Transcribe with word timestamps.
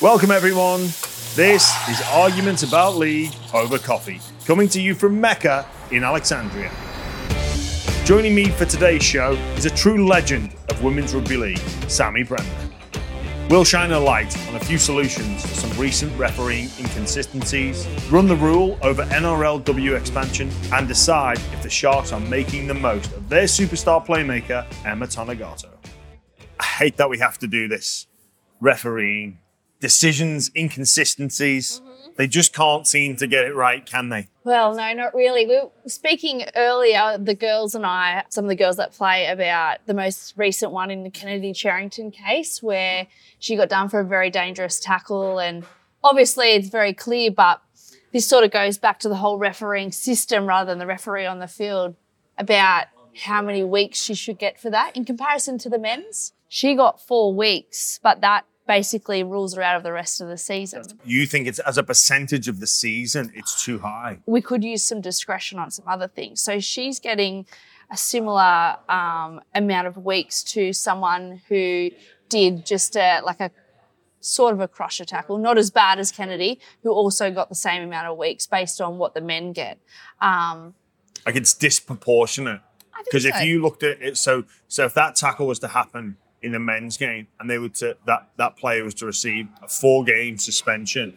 Welcome, 0.00 0.30
everyone. 0.30 0.80
This 1.34 1.70
is 1.86 2.00
Arguments 2.10 2.62
About 2.62 2.96
League 2.96 3.34
over 3.52 3.78
Coffee, 3.78 4.18
coming 4.46 4.66
to 4.70 4.80
you 4.80 4.94
from 4.94 5.20
Mecca 5.20 5.66
in 5.90 6.04
Alexandria. 6.04 6.70
Joining 8.06 8.34
me 8.34 8.46
for 8.46 8.64
today's 8.64 9.02
show 9.02 9.32
is 9.56 9.66
a 9.66 9.70
true 9.70 10.08
legend 10.08 10.56
of 10.70 10.82
women's 10.82 11.14
rugby 11.14 11.36
league, 11.36 11.58
Sammy 11.86 12.22
Bremner. 12.22 12.48
We'll 13.50 13.62
shine 13.62 13.90
a 13.90 14.00
light 14.00 14.34
on 14.48 14.54
a 14.54 14.60
few 14.60 14.78
solutions 14.78 15.42
to 15.42 15.48
some 15.48 15.78
recent 15.78 16.18
refereeing 16.18 16.70
inconsistencies, 16.78 17.86
run 18.10 18.26
the 18.26 18.36
rule 18.36 18.78
over 18.80 19.04
NRLW 19.04 19.98
expansion, 19.98 20.50
and 20.72 20.88
decide 20.88 21.36
if 21.52 21.62
the 21.62 21.68
Sharks 21.68 22.10
are 22.10 22.20
making 22.20 22.68
the 22.68 22.74
most 22.74 23.12
of 23.12 23.28
their 23.28 23.44
superstar 23.44 24.02
playmaker, 24.06 24.64
Emma 24.86 25.06
Tonegato. 25.06 25.68
I 26.58 26.64
hate 26.64 26.96
that 26.96 27.10
we 27.10 27.18
have 27.18 27.36
to 27.40 27.46
do 27.46 27.68
this. 27.68 28.06
Refereeing, 28.62 29.36
decisions, 29.80 30.50
inconsistencies. 30.54 31.80
Mm-hmm. 31.80 32.10
They 32.16 32.26
just 32.26 32.54
can't 32.54 32.86
seem 32.86 33.16
to 33.16 33.26
get 33.26 33.44
it 33.44 33.54
right, 33.54 33.84
can 33.84 34.10
they? 34.10 34.28
Well, 34.44 34.74
no, 34.74 34.92
not 34.92 35.14
really. 35.14 35.46
We 35.46 35.56
were 35.56 35.70
speaking 35.86 36.44
earlier, 36.54 37.16
the 37.18 37.34
girls 37.34 37.74
and 37.74 37.86
I, 37.86 38.24
some 38.28 38.44
of 38.44 38.48
the 38.48 38.56
girls 38.56 38.76
that 38.76 38.92
play, 38.92 39.26
about 39.26 39.78
the 39.86 39.94
most 39.94 40.34
recent 40.36 40.72
one 40.72 40.90
in 40.90 41.02
the 41.02 41.10
Kennedy 41.10 41.52
Cherrington 41.52 42.10
case 42.10 42.62
where 42.62 43.06
she 43.38 43.56
got 43.56 43.68
done 43.68 43.88
for 43.88 44.00
a 44.00 44.04
very 44.04 44.30
dangerous 44.30 44.80
tackle. 44.80 45.38
And 45.38 45.64
obviously, 46.04 46.52
it's 46.52 46.68
very 46.68 46.92
clear, 46.92 47.30
but 47.30 47.62
this 48.12 48.26
sort 48.26 48.44
of 48.44 48.50
goes 48.50 48.76
back 48.76 48.98
to 49.00 49.08
the 49.08 49.16
whole 49.16 49.38
refereeing 49.38 49.92
system 49.92 50.46
rather 50.46 50.70
than 50.70 50.78
the 50.78 50.86
referee 50.86 51.26
on 51.26 51.38
the 51.38 51.48
field 51.48 51.96
about 52.36 52.86
how 53.22 53.42
many 53.42 53.62
weeks 53.62 53.98
she 53.98 54.14
should 54.14 54.38
get 54.38 54.60
for 54.60 54.70
that 54.70 54.96
in 54.96 55.04
comparison 55.04 55.58
to 55.58 55.68
the 55.68 55.78
men's. 55.78 56.32
She 56.48 56.74
got 56.74 57.00
four 57.00 57.34
weeks, 57.34 58.00
but 58.02 58.20
that 58.20 58.44
basically 58.70 59.24
rules 59.24 59.54
her 59.56 59.62
out 59.62 59.76
of 59.76 59.82
the 59.82 59.90
rest 59.90 60.20
of 60.20 60.28
the 60.28 60.38
season. 60.38 60.84
You 61.04 61.26
think 61.26 61.48
it's 61.48 61.58
as 61.58 61.76
a 61.76 61.82
percentage 61.82 62.46
of 62.46 62.60
the 62.60 62.68
season, 62.68 63.32
it's 63.34 63.64
too 63.64 63.80
high. 63.80 64.20
We 64.26 64.40
could 64.40 64.62
use 64.62 64.84
some 64.84 65.00
discretion 65.00 65.58
on 65.58 65.72
some 65.72 65.88
other 65.88 66.06
things. 66.06 66.40
So 66.40 66.60
she's 66.60 67.00
getting 67.00 67.46
a 67.90 67.96
similar 67.96 68.76
um, 68.88 69.40
amount 69.56 69.88
of 69.88 69.96
weeks 69.96 70.44
to 70.54 70.72
someone 70.72 71.42
who 71.48 71.90
did 72.28 72.64
just 72.64 72.94
a, 72.94 73.20
like 73.24 73.40
a 73.40 73.50
sort 74.20 74.54
of 74.54 74.60
a 74.60 74.68
crusher 74.68 75.04
tackle, 75.04 75.36
not 75.36 75.58
as 75.58 75.72
bad 75.72 75.98
as 75.98 76.12
Kennedy, 76.12 76.60
who 76.84 76.92
also 76.92 77.28
got 77.32 77.48
the 77.48 77.56
same 77.56 77.82
amount 77.82 78.06
of 78.06 78.16
weeks 78.16 78.46
based 78.46 78.80
on 78.80 78.98
what 78.98 79.14
the 79.14 79.20
men 79.20 79.52
get. 79.52 79.80
Um, 80.20 80.74
Like 81.26 81.34
it's 81.34 81.54
disproportionate. 81.54 82.60
Because 83.04 83.24
if 83.24 83.42
you 83.42 83.62
looked 83.62 83.82
at 83.82 84.00
it, 84.00 84.16
so 84.16 84.44
so 84.68 84.84
if 84.84 84.94
that 84.94 85.16
tackle 85.16 85.46
was 85.48 85.58
to 85.60 85.68
happen 85.68 86.18
in 86.42 86.52
the 86.52 86.58
men's 86.58 86.96
game 86.96 87.26
and 87.38 87.48
they 87.50 87.58
would 87.58 87.74
to, 87.74 87.96
that 88.06 88.30
that 88.36 88.56
player 88.56 88.82
was 88.84 88.94
to 88.94 89.06
receive 89.06 89.48
a 89.62 89.68
four 89.68 90.04
game 90.04 90.38
suspension, 90.38 91.16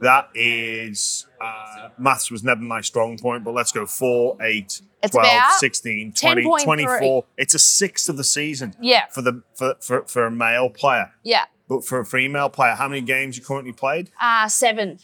that 0.00 0.28
is 0.34 1.26
uh, 1.40 1.88
maths 1.98 2.30
was 2.30 2.42
never 2.44 2.60
my 2.60 2.80
strong 2.80 3.16
point, 3.18 3.44
but 3.44 3.52
let's 3.54 3.72
go 3.72 3.86
4, 3.86 4.36
8, 4.42 4.82
It's 5.02 5.10
12, 5.12 5.52
16, 5.58 6.12
20, 6.12 6.42
24. 6.64 7.24
It's 7.36 7.54
a 7.54 7.58
sixth 7.58 8.08
of 8.08 8.16
the 8.16 8.24
season 8.24 8.74
Yeah. 8.80 9.06
for 9.10 9.22
the 9.22 9.42
for, 9.54 9.74
for, 9.80 10.02
for 10.06 10.26
a 10.26 10.30
male 10.30 10.68
player. 10.70 11.12
yeah, 11.22 11.44
But 11.68 11.84
for 11.84 12.00
a 12.00 12.04
female 12.06 12.48
player, 12.48 12.74
how 12.74 12.88
many 12.88 13.00
games 13.02 13.36
you 13.38 13.44
currently 13.44 13.72
played? 13.72 14.10
uh, 14.20 14.48
seven. 14.48 14.98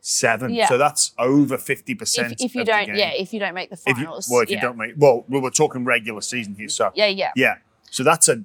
Seven. 0.00 0.52
Yeah. 0.52 0.68
So 0.68 0.76
that's 0.76 1.12
over 1.18 1.56
50%. 1.56 2.32
If, 2.32 2.40
if 2.40 2.54
you 2.54 2.64
don't, 2.64 2.94
yeah, 2.94 3.12
if 3.14 3.32
you 3.32 3.40
don't 3.40 3.54
make 3.54 3.70
the 3.70 3.78
If 3.86 3.96
you, 3.98 4.04
finals. 4.04 4.28
well, 4.30 4.42
if 4.42 4.50
you 4.50 4.60
don't 4.60 4.76
make, 4.76 4.92
well, 4.98 5.24
we 5.28 5.40
we're 5.40 5.48
talking 5.50 5.84
regular 5.86 6.20
season 6.20 6.54
here, 6.56 6.68
so 6.68 6.90
Yeah, 6.94 7.06
yeah. 7.06 7.32
yeah. 7.34 7.54
So 7.90 8.02
that's 8.04 8.28
a, 8.28 8.44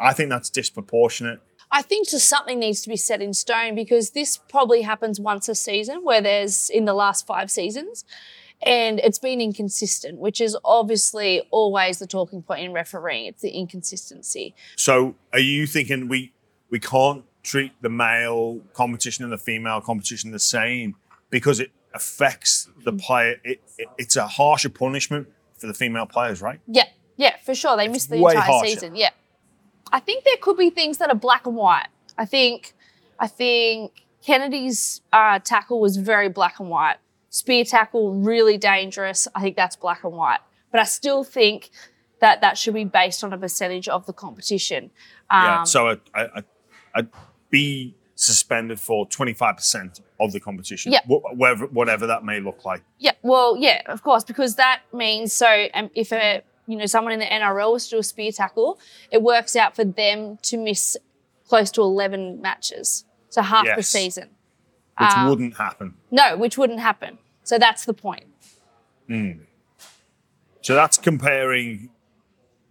I 0.00 0.12
think 0.12 0.30
that's 0.30 0.50
disproportionate. 0.50 1.40
I 1.72 1.82
think 1.82 2.08
just 2.08 2.28
something 2.28 2.58
needs 2.58 2.82
to 2.82 2.88
be 2.88 2.96
set 2.96 3.22
in 3.22 3.32
stone 3.32 3.74
because 3.74 4.10
this 4.10 4.36
probably 4.36 4.82
happens 4.82 5.20
once 5.20 5.48
a 5.48 5.54
season, 5.54 6.02
where 6.02 6.20
there's 6.20 6.68
in 6.68 6.84
the 6.84 6.94
last 6.94 7.26
five 7.26 7.50
seasons, 7.50 8.04
and 8.62 8.98
it's 9.00 9.18
been 9.18 9.40
inconsistent, 9.40 10.18
which 10.18 10.40
is 10.40 10.56
obviously 10.64 11.42
always 11.50 11.98
the 11.98 12.06
talking 12.06 12.42
point 12.42 12.62
in 12.62 12.72
refereeing. 12.72 13.26
It's 13.26 13.42
the 13.42 13.50
inconsistency. 13.50 14.54
So 14.76 15.14
are 15.32 15.38
you 15.38 15.66
thinking 15.66 16.08
we 16.08 16.32
we 16.70 16.80
can't 16.80 17.24
treat 17.42 17.72
the 17.80 17.88
male 17.88 18.60
competition 18.74 19.24
and 19.24 19.32
the 19.32 19.38
female 19.38 19.80
competition 19.80 20.30
the 20.32 20.38
same 20.38 20.96
because 21.30 21.60
it 21.60 21.70
affects 21.94 22.68
the 22.84 22.90
mm-hmm. 22.90 22.98
player? 22.98 23.36
It, 23.44 23.62
it, 23.78 23.88
it's 23.96 24.16
a 24.16 24.26
harsher 24.26 24.70
punishment 24.70 25.28
for 25.56 25.68
the 25.68 25.74
female 25.74 26.06
players, 26.06 26.42
right? 26.42 26.58
Yeah, 26.66 26.88
yeah, 27.16 27.36
for 27.44 27.54
sure. 27.54 27.76
They 27.76 27.86
miss 27.88 28.06
the 28.06 28.16
entire 28.16 28.40
harsher. 28.40 28.70
season. 28.70 28.96
Yeah, 28.96 29.10
I 29.92 30.00
think 30.00 30.24
there 30.24 30.36
could 30.40 30.56
be 30.56 30.70
things 30.70 30.98
that 30.98 31.08
are 31.10 31.14
black 31.16 31.46
and 31.46 31.56
white. 31.56 31.88
I 32.18 32.24
think, 32.24 32.74
I 33.18 33.26
think 33.26 34.04
Kennedy's 34.24 35.00
uh, 35.12 35.38
tackle 35.40 35.80
was 35.80 35.96
very 35.96 36.28
black 36.28 36.60
and 36.60 36.68
white. 36.68 36.96
Spear 37.30 37.64
tackle 37.64 38.14
really 38.14 38.58
dangerous. 38.58 39.28
I 39.34 39.40
think 39.40 39.56
that's 39.56 39.76
black 39.76 40.04
and 40.04 40.12
white. 40.12 40.40
But 40.70 40.80
I 40.80 40.84
still 40.84 41.24
think 41.24 41.70
that 42.20 42.40
that 42.42 42.58
should 42.58 42.74
be 42.74 42.84
based 42.84 43.24
on 43.24 43.32
a 43.32 43.38
percentage 43.38 43.88
of 43.88 44.06
the 44.06 44.12
competition. 44.12 44.90
Um, 45.30 45.42
yeah. 45.44 45.64
So 45.64 45.88
I, 45.88 45.96
I, 46.14 46.42
I'd 46.94 47.08
be 47.50 47.94
suspended 48.14 48.78
for 48.78 49.06
25% 49.08 50.00
of 50.20 50.32
the 50.32 50.40
competition, 50.40 50.92
Yeah. 50.92 51.00
wh- 51.06 51.34
whatever, 51.38 51.66
whatever 51.68 52.06
that 52.08 52.22
may 52.24 52.38
look 52.40 52.64
like. 52.66 52.82
Yeah, 52.98 53.12
well, 53.22 53.56
yeah, 53.56 53.80
of 53.86 54.02
course, 54.02 54.24
because 54.24 54.56
that 54.56 54.82
means 54.92 55.32
so 55.32 55.68
um, 55.72 55.88
if 55.94 56.12
a 56.12 56.42
you 56.70 56.76
know 56.76 56.86
someone 56.86 57.12
in 57.12 57.18
the 57.20 57.26
NRL 57.26 57.72
was 57.72 57.84
to 57.88 57.96
do 57.96 57.98
a 57.98 58.02
spear 58.02 58.32
tackle, 58.32 58.78
it 59.10 59.22
works 59.22 59.56
out 59.56 59.74
for 59.76 59.84
them 59.84 60.38
to 60.42 60.56
miss 60.56 60.96
close 61.48 61.70
to 61.72 61.82
eleven 61.82 62.40
matches, 62.40 63.04
so 63.28 63.42
half 63.42 63.66
the 63.76 63.82
season. 63.82 64.28
Which 64.98 65.10
Um, 65.16 65.28
wouldn't 65.30 65.56
happen. 65.56 65.94
No, 66.10 66.36
which 66.36 66.56
wouldn't 66.58 66.80
happen. 66.80 67.18
So 67.42 67.58
that's 67.58 67.84
the 67.86 67.94
point. 67.94 68.24
So 70.62 70.74
that's 70.74 70.98
comparing 70.98 71.90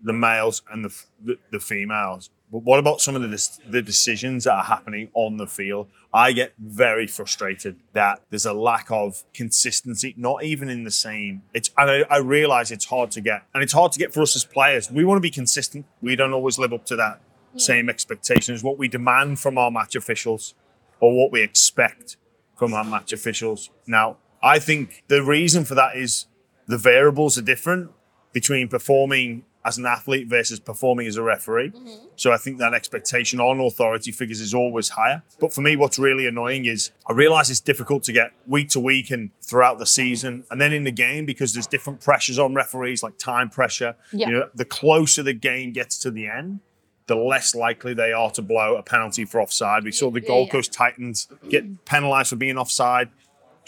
the 0.01 0.13
males 0.13 0.61
and 0.71 0.85
the, 0.85 1.03
the, 1.21 1.37
the 1.51 1.59
females. 1.59 2.29
But 2.51 2.63
what 2.63 2.79
about 2.79 2.99
some 2.99 3.15
of 3.15 3.21
the, 3.21 3.59
the 3.69 3.81
decisions 3.81 4.45
that 4.45 4.53
are 4.53 4.63
happening 4.63 5.09
on 5.13 5.37
the 5.37 5.45
field? 5.45 5.87
I 6.11 6.31
get 6.31 6.53
very 6.57 7.05
frustrated 7.05 7.75
that 7.93 8.21
there's 8.31 8.45
a 8.45 8.53
lack 8.53 8.89
of 8.89 9.23
consistency, 9.33 10.15
not 10.17 10.43
even 10.43 10.67
in 10.67 10.83
the 10.83 10.91
same. 10.91 11.43
It's 11.53 11.69
and 11.77 11.91
I, 11.91 12.01
I 12.09 12.17
realize 12.17 12.71
it's 12.71 12.85
hard 12.85 13.11
to 13.11 13.21
get, 13.21 13.43
and 13.53 13.61
it's 13.61 13.73
hard 13.73 13.91
to 13.91 13.99
get 13.99 14.13
for 14.13 14.21
us 14.21 14.35
as 14.35 14.45
players. 14.45 14.89
We 14.89 15.05
want 15.05 15.17
to 15.17 15.21
be 15.21 15.29
consistent. 15.29 15.85
We 16.01 16.15
don't 16.15 16.33
always 16.33 16.57
live 16.57 16.73
up 16.73 16.85
to 16.87 16.95
that 16.95 17.21
same 17.55 17.89
expectation 17.89 18.55
as 18.55 18.63
what 18.63 18.77
we 18.77 18.87
demand 18.87 19.39
from 19.39 19.57
our 19.57 19.69
match 19.69 19.95
officials 19.95 20.55
or 20.99 21.15
what 21.15 21.31
we 21.31 21.41
expect 21.41 22.17
from 22.57 22.73
our 22.73 22.83
match 22.83 23.13
officials. 23.13 23.69
Now, 23.87 24.17
I 24.41 24.59
think 24.59 25.03
the 25.07 25.23
reason 25.23 25.65
for 25.65 25.75
that 25.75 25.95
is 25.95 26.25
the 26.67 26.77
variables 26.77 27.37
are 27.37 27.43
different 27.43 27.91
between 28.33 28.67
performing 28.67 29.43
as 29.65 29.77
an 29.77 29.85
athlete 29.85 30.27
versus 30.27 30.59
performing 30.59 31.05
as 31.07 31.17
a 31.17 31.23
referee. 31.23 31.71
Mm-hmm. 31.71 32.05
So 32.15 32.31
I 32.31 32.37
think 32.37 32.59
that 32.59 32.73
expectation 32.73 33.39
on 33.39 33.59
authority 33.59 34.11
figures 34.11 34.39
is 34.39 34.53
always 34.53 34.89
higher. 34.89 35.21
But 35.39 35.53
for 35.53 35.61
me, 35.61 35.75
what's 35.75 35.99
really 35.99 36.25
annoying 36.27 36.65
is 36.65 36.91
I 37.07 37.13
realize 37.13 37.49
it's 37.49 37.59
difficult 37.59 38.03
to 38.03 38.13
get 38.13 38.31
week 38.47 38.69
to 38.69 38.79
week 38.79 39.11
and 39.11 39.31
throughout 39.41 39.77
the 39.77 39.85
season 39.85 40.45
and 40.49 40.61
then 40.61 40.71
in 40.71 40.85
the 40.85 40.91
game 40.91 41.25
because 41.25 41.53
there's 41.53 41.67
different 41.67 42.01
pressures 42.01 42.39
on 42.39 42.53
referees, 42.53 43.03
like 43.03 43.17
time 43.17 43.49
pressure. 43.49 43.95
Yeah. 44.13 44.27
You 44.27 44.33
know, 44.33 44.49
the 44.55 44.65
closer 44.65 45.23
the 45.23 45.33
game 45.33 45.73
gets 45.73 45.97
to 45.99 46.11
the 46.11 46.27
end, 46.27 46.61
the 47.07 47.15
less 47.15 47.53
likely 47.53 47.93
they 47.93 48.13
are 48.13 48.31
to 48.31 48.41
blow 48.41 48.77
a 48.77 48.83
penalty 48.83 49.25
for 49.25 49.41
offside. 49.41 49.83
We 49.83 49.91
saw 49.91 50.09
the 50.09 50.21
Yeah, 50.21 50.27
Gold 50.27 50.47
yeah. 50.47 50.51
Coast 50.53 50.71
Titans 50.71 51.27
get 51.49 51.83
penalised 51.83 52.29
for 52.29 52.37
being 52.37 52.57
offside, 52.57 53.09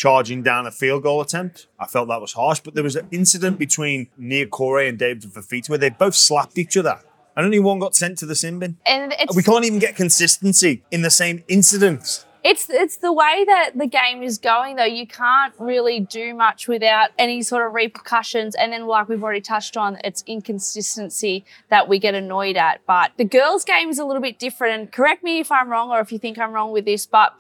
charging 0.02 0.42
down 0.42 0.66
a 0.66 0.72
field 0.72 1.04
goal 1.04 1.22
attempt. 1.22 1.68
I 1.80 1.86
felt 1.86 2.08
that 2.08 2.20
was 2.20 2.34
harsh, 2.34 2.60
but 2.62 2.74
there 2.74 2.84
was 2.84 2.96
an 2.96 3.08
incident 3.12 3.60
between 3.60 4.08
Nia 4.18 4.48
Corey 4.48 4.90
and 4.90 4.98
David 4.98 5.22
Fifita 5.32 5.70
where 5.70 5.78
they 5.78 5.92
both 5.92 6.16
slapped 6.16 6.58
each 6.58 6.76
other. 6.76 7.00
And 7.36 7.46
only 7.46 7.60
one 7.60 7.78
got 7.78 7.96
sent 7.96 8.18
to 8.18 8.26
the 8.26 8.34
sin 8.34 8.58
bin. 8.58 8.78
And 8.84 9.14
it's 9.20 9.36
We 9.36 9.44
can't 9.44 9.64
even 9.64 9.78
get 9.78 9.96
consistency 9.96 10.82
in 10.90 11.04
the 11.04 11.12
same 11.12 11.44
incidents. 11.48 12.26
it's 12.44 12.68
it's 12.68 12.98
the 12.98 13.14
way 13.14 13.46
that 13.46 13.74
the 13.76 13.86
game 13.86 14.24
is 14.24 14.40
going 14.40 14.78
though. 14.78 14.86
You 14.86 15.06
can't 15.06 15.54
really 15.60 16.00
do 16.00 16.34
much 16.34 16.68
without 16.68 17.12
any 17.20 17.44
sort 17.44 17.68
of 17.68 17.76
repercussions. 17.76 18.56
And 18.56 18.74
then, 18.74 18.88
like 18.88 19.08
we've 19.08 19.24
already 19.24 19.42
touched 19.42 19.78
on, 19.78 20.00
it's 20.04 20.24
inconsistency 20.26 21.46
that 21.70 21.88
we 21.88 22.00
get 22.00 22.16
annoyed 22.16 22.58
at. 22.58 22.82
But 22.88 23.12
the 23.18 23.26
girls' 23.26 23.64
game 23.64 23.90
is 23.90 24.00
a 24.00 24.06
little 24.06 24.24
bit 24.24 24.40
different. 24.40 24.74
And 24.80 24.92
correct 24.92 25.24
me 25.24 25.40
if 25.40 25.52
I'm 25.52 25.70
wrong 25.70 25.92
or 25.92 26.00
if 26.00 26.12
you 26.12 26.18
think 26.18 26.40
I'm 26.40 26.54
wrong 26.54 26.72
with 26.72 26.86
this, 26.86 27.06
but 27.06 27.34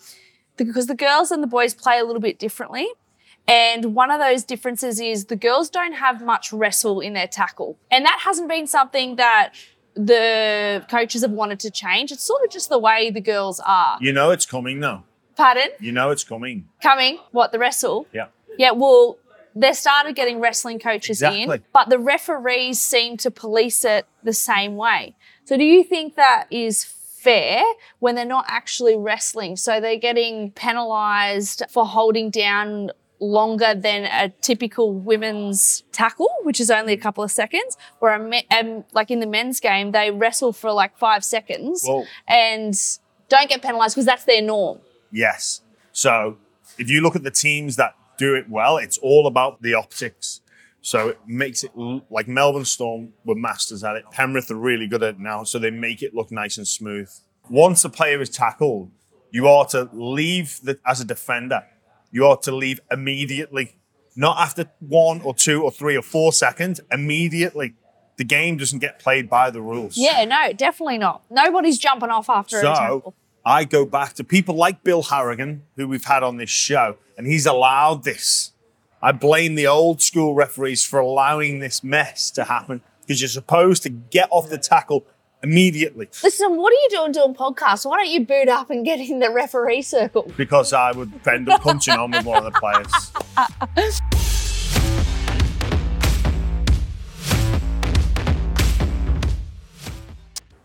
because 0.67 0.87
the 0.87 0.95
girls 0.95 1.31
and 1.31 1.41
the 1.41 1.47
boys 1.47 1.73
play 1.73 1.99
a 1.99 2.03
little 2.03 2.21
bit 2.21 2.39
differently. 2.39 2.87
And 3.47 3.95
one 3.95 4.11
of 4.11 4.19
those 4.19 4.43
differences 4.43 4.99
is 4.99 5.25
the 5.25 5.35
girls 5.35 5.69
don't 5.69 5.93
have 5.93 6.23
much 6.23 6.53
wrestle 6.53 6.99
in 6.99 7.13
their 7.13 7.27
tackle. 7.27 7.77
And 7.89 8.05
that 8.05 8.19
hasn't 8.23 8.47
been 8.47 8.67
something 8.67 9.15
that 9.15 9.53
the 9.95 10.85
coaches 10.89 11.21
have 11.21 11.31
wanted 11.31 11.59
to 11.61 11.71
change. 11.71 12.11
It's 12.11 12.23
sort 12.23 12.43
of 12.43 12.51
just 12.51 12.69
the 12.69 12.79
way 12.79 13.11
the 13.11 13.21
girls 13.21 13.59
are. 13.59 13.97
You 13.99 14.13
know 14.13 14.31
it's 14.31 14.45
coming 14.45 14.79
though. 14.79 15.03
Pardon? 15.35 15.69
You 15.79 15.91
know 15.91 16.11
it's 16.11 16.23
coming. 16.23 16.67
Coming? 16.81 17.19
What, 17.31 17.51
the 17.51 17.59
wrestle? 17.59 18.07
Yeah. 18.13 18.27
Yeah, 18.57 18.71
well, 18.71 19.17
they 19.55 19.73
started 19.73 20.15
getting 20.15 20.39
wrestling 20.39 20.79
coaches 20.79 21.21
in, 21.21 21.61
but 21.73 21.89
the 21.89 21.99
referees 21.99 22.79
seem 22.79 23.17
to 23.17 23.31
police 23.31 23.83
it 23.83 24.05
the 24.23 24.33
same 24.33 24.75
way. 24.75 25.15
So 25.45 25.57
do 25.57 25.63
you 25.63 25.83
think 25.83 26.15
that 26.15 26.45
is 26.51 26.83
fair 27.21 27.63
when 28.00 28.15
they're 28.15 28.25
not 28.25 28.45
actually 28.47 28.97
wrestling. 28.97 29.56
So 29.56 29.79
they're 29.79 29.97
getting 29.97 30.51
penalized 30.51 31.63
for 31.69 31.85
holding 31.85 32.29
down 32.29 32.91
longer 33.19 33.75
than 33.75 34.06
a 34.06 34.29
typical 34.41 34.94
women's 34.94 35.83
tackle, 35.91 36.29
which 36.41 36.59
is 36.59 36.71
only 36.71 36.94
a 36.94 36.97
couple 36.97 37.23
of 37.23 37.29
seconds. 37.29 37.77
Where 38.00 38.15
a 38.15 38.19
me- 38.19 38.47
um, 38.50 38.83
like 38.94 39.12
in 39.12 39.19
the 39.19 39.27
men's 39.27 39.59
game, 39.59 39.91
they 39.91 40.09
wrestle 40.09 40.53
for 40.53 40.71
like 40.71 40.97
five 40.97 41.23
seconds 41.23 41.85
Well- 41.88 42.07
and 42.27 42.73
don't 43.29 43.47
get 43.47 43.62
penalized 43.62 43.95
because 43.95 44.07
that's 44.07 44.25
their 44.25 44.41
norm. 44.41 44.79
Yes. 45.12 45.62
So 45.91 46.38
if 46.79 46.89
you 46.89 47.01
look 47.01 47.15
at 47.15 47.24
the 47.24 47.31
teams 47.31 47.75
that 47.75 47.94
do 48.17 48.35
it 48.35 48.50
well, 48.50 48.77
it's 48.77 48.97
all 48.97 49.27
about 49.27 49.62
the 49.62 49.74
optics. 49.75 50.41
So 50.81 51.09
it 51.09 51.19
makes 51.27 51.63
it 51.63 51.71
like 52.09 52.27
Melbourne 52.27 52.65
Storm 52.65 53.13
were 53.23 53.35
masters 53.35 53.83
at 53.83 53.95
it. 53.95 54.03
Penrith 54.11 54.49
are 54.49 54.55
really 54.55 54.87
good 54.87 55.03
at 55.03 55.15
it 55.15 55.19
now, 55.19 55.43
so 55.43 55.59
they 55.59 55.69
make 55.69 56.01
it 56.01 56.15
look 56.15 56.31
nice 56.31 56.57
and 56.57 56.67
smooth. 56.67 57.09
Once 57.49 57.85
a 57.85 57.89
player 57.89 58.19
is 58.19 58.29
tackled, 58.29 58.91
you 59.31 59.47
are 59.47 59.65
to 59.67 59.89
leave 59.93 60.59
the, 60.63 60.79
as 60.85 60.99
a 60.99 61.05
defender. 61.05 61.63
You 62.11 62.25
are 62.25 62.37
to 62.37 62.51
leave 62.51 62.81
immediately, 62.91 63.77
not 64.15 64.37
after 64.39 64.71
one 64.79 65.21
or 65.21 65.33
two 65.35 65.63
or 65.63 65.71
three 65.71 65.95
or 65.95 66.01
four 66.01 66.33
seconds. 66.33 66.81
Immediately, 66.91 67.75
the 68.17 68.23
game 68.23 68.57
doesn't 68.57 68.79
get 68.79 68.99
played 68.99 69.29
by 69.29 69.51
the 69.51 69.61
rules. 69.61 69.97
Yeah, 69.97 70.25
no, 70.25 70.51
definitely 70.53 70.97
not. 70.97 71.23
Nobody's 71.29 71.77
jumping 71.77 72.09
off 72.09 72.29
after 72.29 72.59
a 72.59 72.63
tackle. 72.63 73.01
So 73.05 73.13
I 73.45 73.63
go 73.65 73.85
back 73.85 74.13
to 74.15 74.23
people 74.23 74.55
like 74.55 74.83
Bill 74.83 75.03
Harrigan, 75.03 75.63
who 75.75 75.87
we've 75.87 76.05
had 76.05 76.23
on 76.23 76.37
this 76.37 76.49
show, 76.49 76.97
and 77.17 77.25
he's 77.27 77.45
allowed 77.45 78.03
this. 78.03 78.50
I 79.03 79.12
blame 79.12 79.56
the 79.56 79.68
old 79.68 80.01
school 80.01 80.36
referees 80.36 80.86
for 80.86 81.00
allowing 81.00 81.59
this 81.59 81.83
mess 81.83 82.30
to 82.31 82.44
happen 82.44 82.81
because 83.01 83.21
you're 83.21 83.30
supposed 83.30 83.83
to 83.83 83.89
get 83.89 84.27
off 84.31 84.50
the 84.50 84.57
tackle 84.57 85.06
immediately 85.44 86.07
Listen, 86.24 86.56
what 86.56 86.71
are 86.71 86.75
you 86.75 86.88
doing 86.92 87.12
doing 87.12 87.33
podcasts? 87.33 87.83
Why 87.83 87.98
don't 87.98 88.12
you 88.12 88.24
boot 88.25 88.48
up 88.48 88.69
and 88.69 88.86
get 88.86 89.00
in 89.00 89.19
the 89.19 89.31
referee 89.31 89.81
circle? 89.81 90.31
because 90.38 90.71
I 90.71 90.92
would 90.92 91.12
end 91.27 91.50
up 91.50 91.62
punching 91.62 91.95
on 91.95 92.12
with 92.12 92.25
one 92.25 92.45
of 92.45 92.53
the 92.53 92.59
players. 92.59 94.12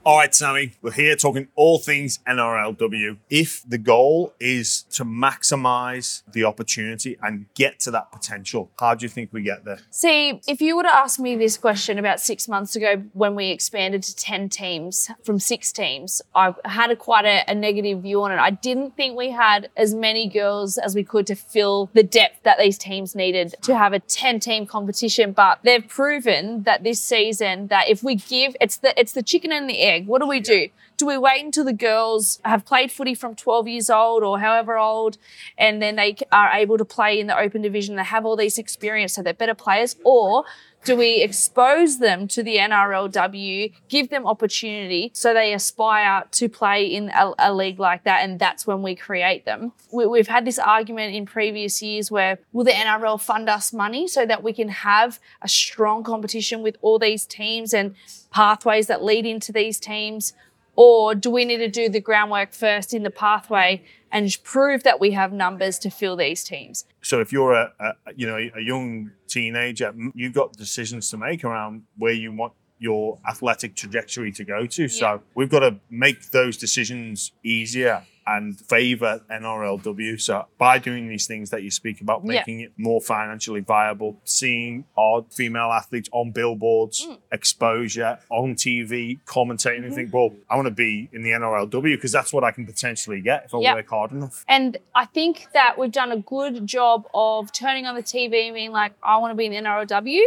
All 0.06 0.18
right, 0.18 0.32
Sammy, 0.32 0.70
we're 0.82 0.92
here 0.92 1.16
talking 1.16 1.48
all 1.56 1.80
things 1.80 2.20
NRLW. 2.28 3.16
If 3.28 3.68
the 3.68 3.76
goal 3.76 4.34
is 4.38 4.84
to 4.92 5.04
maximize 5.04 6.22
the 6.30 6.44
opportunity 6.44 7.18
and 7.20 7.46
get 7.54 7.80
to 7.80 7.90
that 7.90 8.12
potential, 8.12 8.70
how 8.78 8.94
do 8.94 9.04
you 9.04 9.08
think 9.08 9.32
we 9.32 9.42
get 9.42 9.64
there? 9.64 9.80
See, 9.90 10.40
if 10.46 10.60
you 10.60 10.76
would 10.76 10.86
have 10.86 10.94
asked 10.94 11.18
me 11.18 11.34
this 11.34 11.58
question 11.58 11.98
about 11.98 12.20
six 12.20 12.46
months 12.46 12.76
ago 12.76 13.02
when 13.14 13.34
we 13.34 13.50
expanded 13.50 14.04
to 14.04 14.14
10 14.14 14.48
teams 14.48 15.10
from 15.24 15.40
six 15.40 15.72
teams, 15.72 16.22
I 16.36 16.54
had 16.64 16.92
a 16.92 16.96
quite 16.96 17.24
a, 17.24 17.42
a 17.50 17.54
negative 17.56 18.02
view 18.02 18.22
on 18.22 18.30
it. 18.30 18.38
I 18.38 18.50
didn't 18.50 18.96
think 18.96 19.16
we 19.16 19.30
had 19.30 19.70
as 19.76 19.92
many 19.92 20.28
girls 20.28 20.78
as 20.78 20.94
we 20.94 21.02
could 21.02 21.26
to 21.26 21.34
fill 21.34 21.90
the 21.94 22.04
depth 22.04 22.44
that 22.44 22.60
these 22.60 22.78
teams 22.78 23.16
needed 23.16 23.56
to 23.62 23.76
have 23.76 23.92
a 23.92 23.98
10 23.98 24.38
team 24.38 24.66
competition. 24.66 25.32
But 25.32 25.58
they've 25.64 25.88
proven 25.88 26.62
that 26.62 26.84
this 26.84 27.02
season 27.02 27.66
that 27.66 27.88
if 27.88 28.04
we 28.04 28.14
give 28.14 28.54
it's 28.60 28.76
the 28.76 28.96
it's 28.96 29.10
the 29.10 29.24
chicken 29.24 29.50
and 29.50 29.68
the 29.68 29.80
egg. 29.80 29.95
What 30.04 30.20
do 30.20 30.28
we 30.28 30.40
do? 30.40 30.68
Do 30.96 31.06
we 31.06 31.18
wait 31.18 31.44
until 31.44 31.64
the 31.64 31.72
girls 31.72 32.40
have 32.44 32.64
played 32.64 32.90
footy 32.90 33.14
from 33.14 33.34
12 33.34 33.68
years 33.68 33.90
old 33.90 34.22
or 34.22 34.38
however 34.38 34.78
old 34.78 35.18
and 35.58 35.82
then 35.82 35.96
they 35.96 36.16
are 36.32 36.50
able 36.52 36.78
to 36.78 36.84
play 36.84 37.20
in 37.20 37.26
the 37.26 37.38
open 37.38 37.62
division? 37.62 37.96
They 37.96 38.04
have 38.04 38.24
all 38.24 38.36
these 38.36 38.58
experience, 38.58 39.14
so 39.14 39.22
they're 39.22 39.34
better 39.34 39.54
players. 39.54 39.96
Or 40.04 40.44
do 40.86 40.96
we 40.96 41.20
expose 41.20 41.98
them 41.98 42.28
to 42.28 42.44
the 42.44 42.58
NRLW, 42.58 43.72
give 43.88 44.08
them 44.08 44.24
opportunity 44.24 45.10
so 45.12 45.34
they 45.34 45.52
aspire 45.52 46.22
to 46.30 46.48
play 46.48 46.86
in 46.86 47.10
a, 47.10 47.32
a 47.40 47.52
league 47.52 47.80
like 47.80 48.04
that? 48.04 48.22
And 48.22 48.38
that's 48.38 48.68
when 48.68 48.82
we 48.82 48.94
create 48.94 49.44
them. 49.44 49.72
We, 49.90 50.06
we've 50.06 50.28
had 50.28 50.44
this 50.44 50.60
argument 50.60 51.12
in 51.16 51.26
previous 51.26 51.82
years 51.82 52.08
where 52.08 52.38
will 52.52 52.64
the 52.64 52.70
NRL 52.70 53.20
fund 53.20 53.48
us 53.48 53.72
money 53.72 54.06
so 54.06 54.24
that 54.26 54.44
we 54.44 54.52
can 54.52 54.68
have 54.68 55.18
a 55.42 55.48
strong 55.48 56.04
competition 56.04 56.62
with 56.62 56.76
all 56.82 57.00
these 57.00 57.26
teams 57.26 57.74
and 57.74 57.96
pathways 58.30 58.86
that 58.86 59.02
lead 59.02 59.26
into 59.26 59.50
these 59.50 59.80
teams? 59.80 60.34
Or 60.76 61.14
do 61.14 61.30
we 61.30 61.44
need 61.44 61.58
to 61.58 61.68
do 61.68 61.88
the 61.88 62.00
groundwork 62.00 62.52
first 62.52 62.92
in 62.92 63.02
the 63.02 63.10
pathway 63.10 63.82
and 64.12 64.36
prove 64.44 64.82
that 64.84 65.00
we 65.00 65.12
have 65.12 65.32
numbers 65.32 65.78
to 65.80 65.90
fill 65.90 66.16
these 66.16 66.44
teams? 66.44 66.84
So 67.02 67.20
if 67.20 67.32
you're 67.32 67.52
a, 67.52 67.72
a 67.80 67.92
you 68.14 68.26
know 68.26 68.36
a 68.36 68.60
young 68.60 69.10
teenager, 69.26 69.94
you've 70.14 70.34
got 70.34 70.52
decisions 70.52 71.10
to 71.10 71.16
make 71.16 71.44
around 71.44 71.84
where 71.96 72.12
you 72.12 72.32
want 72.32 72.52
your 72.78 73.18
athletic 73.26 73.74
trajectory 73.74 74.30
to 74.30 74.44
go 74.44 74.66
to. 74.66 74.86
So 74.86 75.22
we've 75.34 75.48
got 75.48 75.60
to 75.60 75.80
make 75.88 76.30
those 76.30 76.58
decisions 76.58 77.32
easier 77.42 78.04
and 78.26 78.58
favor 78.58 79.22
NRLW. 79.30 80.20
So 80.20 80.46
by 80.58 80.78
doing 80.78 81.08
these 81.08 81.26
things 81.26 81.50
that 81.50 81.62
you 81.62 81.70
speak 81.70 82.00
about, 82.00 82.22
Yeah. 82.24 82.32
making 82.32 82.60
it 82.60 82.72
more 82.76 83.00
financially 83.00 83.60
viable, 83.60 84.20
seeing 84.24 84.84
our 84.98 85.24
female 85.30 85.70
athletes 85.72 86.08
on 86.12 86.32
billboards, 86.32 87.06
Mm. 87.06 87.18
exposure 87.32 88.18
on 88.30 88.54
TV, 88.54 89.18
commentating, 89.26 89.84
and 89.84 89.94
think, 89.94 90.12
well, 90.12 90.30
I 90.50 90.56
want 90.56 90.66
to 90.66 90.74
be 90.74 91.08
in 91.12 91.22
the 91.22 91.32
NRLW 91.32 91.96
because 91.96 92.12
that's 92.12 92.32
what 92.32 92.44
I 92.44 92.50
can 92.50 92.66
potentially 92.66 93.20
get 93.20 93.44
if 93.46 93.54
I 93.54 93.60
Yeah. 93.60 93.74
work 93.74 93.88
hard 93.88 94.10
enough. 94.12 94.44
And 94.48 94.76
I 94.94 95.04
think 95.04 95.46
that 95.52 95.78
we've 95.78 95.92
done 95.92 96.10
a 96.12 96.16
good 96.18 96.66
job 96.66 97.06
of 97.14 97.52
turning 97.52 97.86
on 97.86 97.94
the 97.94 98.02
TV 98.02 98.46
and 98.46 98.54
being 98.54 98.72
like, 98.72 98.92
I 99.02 99.18
want 99.18 99.30
to 99.32 99.36
be 99.36 99.46
in 99.46 99.52
the 99.52 99.58
NRLW. 99.58 100.22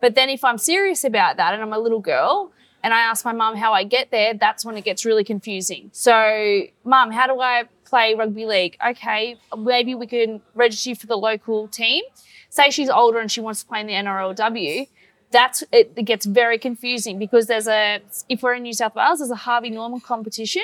But 0.00 0.14
then 0.14 0.28
if 0.28 0.44
I'm 0.44 0.58
serious 0.58 1.04
about 1.04 1.36
that 1.36 1.54
and 1.54 1.62
I'm 1.62 1.72
a 1.72 1.78
little 1.78 2.00
girl 2.00 2.52
and 2.84 2.94
I 2.94 3.00
ask 3.00 3.24
my 3.24 3.32
mum 3.32 3.56
how 3.56 3.72
I 3.72 3.82
get 3.82 4.10
there, 4.10 4.34
that's 4.34 4.64
when 4.64 4.76
it 4.76 4.84
gets 4.84 5.04
really 5.04 5.24
confusing. 5.24 5.88
So, 5.92 6.64
mum, 6.84 7.10
how 7.10 7.26
do 7.26 7.40
I 7.40 7.64
play 7.84 8.14
rugby 8.14 8.44
league? 8.44 8.76
Okay, 8.86 9.36
maybe 9.56 9.94
we 9.94 10.06
can 10.06 10.42
register 10.54 10.90
you 10.90 10.96
for 10.96 11.06
the 11.06 11.16
local 11.16 11.66
team. 11.66 12.04
Say 12.50 12.70
she's 12.70 12.90
older 12.90 13.18
and 13.18 13.32
she 13.32 13.40
wants 13.40 13.62
to 13.62 13.66
play 13.66 13.80
in 13.80 13.86
the 13.86 13.94
NRLW. 13.94 14.86
That's 15.30 15.64
it, 15.72 15.94
it 15.96 16.04
gets 16.04 16.26
very 16.26 16.58
confusing 16.58 17.18
because 17.18 17.46
there's 17.46 17.66
a 17.66 18.00
if 18.28 18.42
we're 18.42 18.54
in 18.54 18.62
New 18.62 18.74
South 18.74 18.94
Wales, 18.94 19.18
there's 19.18 19.30
a 19.30 19.34
Harvey 19.34 19.70
Norman 19.70 20.00
competition 20.00 20.62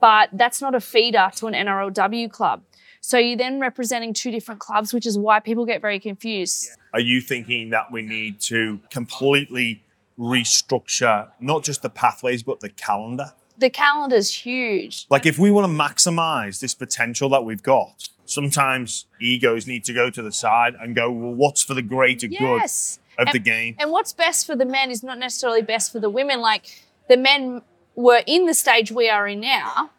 but 0.00 0.28
that's 0.32 0.60
not 0.60 0.74
a 0.74 0.80
feeder 0.80 1.30
to 1.36 1.46
an 1.46 1.54
NRLW 1.54 2.30
club. 2.30 2.62
So 3.00 3.18
you're 3.18 3.36
then 3.36 3.60
representing 3.60 4.12
two 4.12 4.30
different 4.30 4.60
clubs, 4.60 4.92
which 4.92 5.06
is 5.06 5.18
why 5.18 5.40
people 5.40 5.64
get 5.64 5.80
very 5.80 6.00
confused. 6.00 6.68
Are 6.92 7.00
you 7.00 7.20
thinking 7.20 7.70
that 7.70 7.92
we 7.92 8.02
need 8.02 8.40
to 8.42 8.80
completely 8.90 9.82
restructure 10.18 11.28
not 11.40 11.64
just 11.64 11.82
the 11.82 11.90
pathways 11.90 12.42
but 12.42 12.60
the 12.60 12.68
calendar? 12.68 13.32
The 13.58 13.70
calendar 13.70 14.16
is 14.16 14.32
huge. 14.34 15.06
Like 15.08 15.24
if 15.26 15.38
we 15.38 15.50
want 15.50 15.66
to 15.70 15.72
maximize 15.72 16.60
this 16.60 16.74
potential 16.74 17.28
that 17.30 17.44
we've 17.44 17.62
got, 17.62 18.08
sometimes 18.26 19.06
egos 19.20 19.66
need 19.66 19.84
to 19.84 19.94
go 19.94 20.10
to 20.10 20.20
the 20.22 20.32
side 20.32 20.74
and 20.78 20.94
go, 20.94 21.10
well, 21.10 21.32
what's 21.34 21.62
for 21.62 21.72
the 21.74 21.82
greater 21.82 22.26
Yes. 22.26 22.98
good 23.16 23.28
of 23.28 23.32
the 23.32 23.38
game? 23.38 23.76
And 23.78 23.90
what's 23.90 24.12
best 24.12 24.46
for 24.46 24.54
the 24.56 24.66
men 24.66 24.90
is 24.90 25.02
not 25.02 25.18
necessarily 25.18 25.62
best 25.62 25.90
for 25.92 26.00
the 26.00 26.10
women. 26.10 26.40
Like 26.40 26.66
the 27.08 27.16
men 27.16 27.62
were 27.94 28.22
in 28.26 28.44
the 28.46 28.52
stage 28.54 28.92
we 28.92 29.08
are 29.08 29.26
in 29.26 29.40
now 29.40 29.90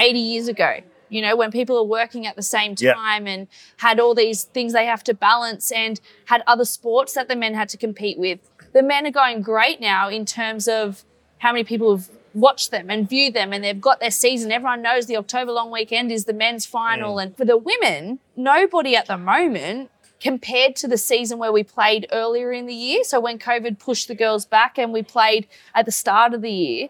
80 0.00 0.18
years 0.18 0.48
ago. 0.48 0.80
You 1.08 1.22
know, 1.22 1.34
when 1.34 1.50
people 1.50 1.78
are 1.78 1.84
working 1.84 2.26
at 2.26 2.36
the 2.36 2.42
same 2.42 2.74
Yeah. 2.78 2.92
time 2.92 3.26
and 3.26 3.48
had 3.78 3.98
all 3.98 4.14
these 4.14 4.44
things 4.44 4.74
they 4.74 4.84
have 4.84 5.02
to 5.04 5.14
balance 5.14 5.72
and 5.72 5.98
had 6.26 6.42
other 6.46 6.66
sports 6.66 7.14
that 7.14 7.28
the 7.28 7.36
men 7.36 7.54
had 7.54 7.70
to 7.70 7.78
compete 7.78 8.18
with. 8.18 8.40
The 8.78 8.84
men 8.84 9.08
are 9.08 9.10
going 9.10 9.42
great 9.42 9.80
now 9.80 10.08
in 10.08 10.24
terms 10.24 10.68
of 10.68 11.02
how 11.38 11.50
many 11.50 11.64
people 11.64 11.96
have 11.96 12.08
watched 12.32 12.70
them 12.70 12.90
and 12.90 13.08
viewed 13.08 13.34
them 13.34 13.52
and 13.52 13.64
they've 13.64 13.80
got 13.80 13.98
their 13.98 14.12
season. 14.12 14.52
Everyone 14.52 14.82
knows 14.82 15.06
the 15.06 15.16
October 15.16 15.50
long 15.50 15.72
weekend 15.72 16.12
is 16.12 16.26
the 16.26 16.32
men's 16.32 16.64
final. 16.64 17.16
Mm. 17.16 17.22
And 17.24 17.36
for 17.36 17.44
the 17.44 17.56
women, 17.56 18.20
nobody 18.36 18.94
at 18.94 19.06
the 19.06 19.18
moment 19.18 19.90
compared 20.20 20.76
to 20.76 20.86
the 20.86 20.96
season 20.96 21.40
where 21.40 21.50
we 21.50 21.64
played 21.64 22.06
earlier 22.12 22.52
in 22.52 22.66
the 22.66 22.74
year. 22.74 23.02
So 23.02 23.18
when 23.18 23.40
COVID 23.40 23.80
pushed 23.80 24.06
the 24.06 24.14
girls 24.14 24.46
back 24.46 24.78
and 24.78 24.92
we 24.92 25.02
played 25.02 25.48
at 25.74 25.84
the 25.84 25.90
start 25.90 26.32
of 26.32 26.40
the 26.40 26.52
year, 26.52 26.88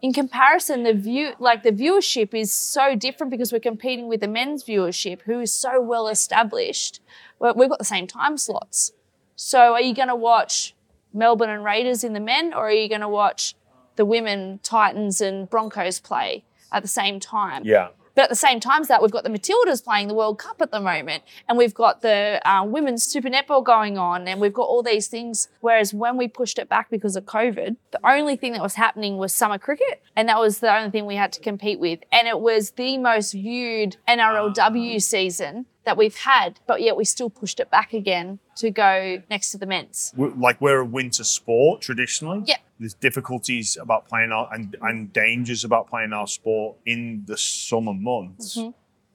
in 0.00 0.14
comparison, 0.14 0.82
the 0.82 0.94
view 0.94 1.34
like 1.38 1.62
the 1.62 1.72
viewership 1.72 2.32
is 2.32 2.50
so 2.50 2.96
different 2.96 3.30
because 3.30 3.52
we're 3.52 3.60
competing 3.60 4.08
with 4.08 4.20
the 4.20 4.28
men's 4.28 4.64
viewership, 4.64 5.20
who 5.26 5.40
is 5.40 5.52
so 5.52 5.78
well 5.78 6.08
established. 6.08 7.02
Well, 7.38 7.52
we've 7.54 7.68
got 7.68 7.80
the 7.80 7.84
same 7.84 8.06
time 8.06 8.38
slots. 8.38 8.92
So 9.36 9.74
are 9.74 9.80
you 9.82 9.94
going 9.94 10.08
to 10.08 10.16
watch 10.16 10.74
Melbourne 11.12 11.50
and 11.50 11.64
Raiders 11.64 12.04
in 12.04 12.12
the 12.12 12.20
men, 12.20 12.52
or 12.54 12.68
are 12.68 12.72
you 12.72 12.88
going 12.88 13.00
to 13.00 13.08
watch 13.08 13.54
the 13.96 14.04
women 14.04 14.60
Titans 14.62 15.20
and 15.20 15.48
Broncos 15.48 16.00
play 16.00 16.44
at 16.72 16.82
the 16.82 16.88
same 16.88 17.20
time? 17.20 17.62
Yeah. 17.64 17.88
But 18.14 18.24
at 18.24 18.28
the 18.28 18.36
same 18.36 18.60
time 18.60 18.82
as 18.82 18.88
that, 18.88 19.00
we've 19.00 19.10
got 19.10 19.24
the 19.24 19.30
Matildas 19.30 19.82
playing 19.82 20.08
the 20.08 20.14
World 20.14 20.38
Cup 20.38 20.60
at 20.60 20.70
the 20.70 20.80
moment, 20.80 21.22
and 21.48 21.56
we've 21.56 21.74
got 21.74 22.02
the 22.02 22.40
uh, 22.44 22.64
women's 22.64 23.04
Super 23.04 23.28
Netball 23.28 23.64
going 23.64 23.96
on, 23.96 24.28
and 24.28 24.40
we've 24.40 24.52
got 24.52 24.64
all 24.64 24.82
these 24.82 25.08
things. 25.08 25.48
Whereas 25.60 25.94
when 25.94 26.16
we 26.16 26.28
pushed 26.28 26.58
it 26.58 26.68
back 26.68 26.90
because 26.90 27.16
of 27.16 27.24
COVID, 27.24 27.76
the 27.90 28.00
only 28.04 28.36
thing 28.36 28.52
that 28.52 28.62
was 28.62 28.74
happening 28.74 29.16
was 29.16 29.34
summer 29.34 29.58
cricket, 29.58 30.02
and 30.14 30.28
that 30.28 30.38
was 30.38 30.58
the 30.58 30.74
only 30.74 30.90
thing 30.90 31.06
we 31.06 31.16
had 31.16 31.32
to 31.32 31.40
compete 31.40 31.80
with. 31.80 32.00
And 32.12 32.28
it 32.28 32.40
was 32.40 32.72
the 32.72 32.98
most 32.98 33.32
viewed 33.32 33.96
NRLW 34.06 35.00
season 35.00 35.66
that 35.84 35.96
we've 35.96 36.16
had, 36.16 36.60
but 36.66 36.80
yet 36.80 36.96
we 36.96 37.04
still 37.04 37.28
pushed 37.30 37.58
it 37.60 37.70
back 37.70 37.92
again 37.92 38.38
to 38.56 38.70
go 38.70 39.22
next 39.28 39.50
to 39.50 39.58
the 39.58 39.66
men's. 39.66 40.12
We're- 40.16 40.32
like 40.36 40.60
we're 40.60 40.78
a 40.80 40.84
winter 40.84 41.24
sport 41.24 41.80
traditionally. 41.80 42.42
Yeah. 42.46 42.56
There's 42.78 42.94
difficulties 42.94 43.76
about 43.80 44.06
playing 44.08 44.32
our 44.32 44.48
and, 44.52 44.76
and 44.82 45.12
dangers 45.12 45.64
about 45.64 45.88
playing 45.88 46.12
our 46.12 46.26
sport 46.26 46.76
in 46.86 47.24
the 47.26 47.36
summer 47.36 47.94
months. 47.94 48.56
Mhm. 48.56 48.74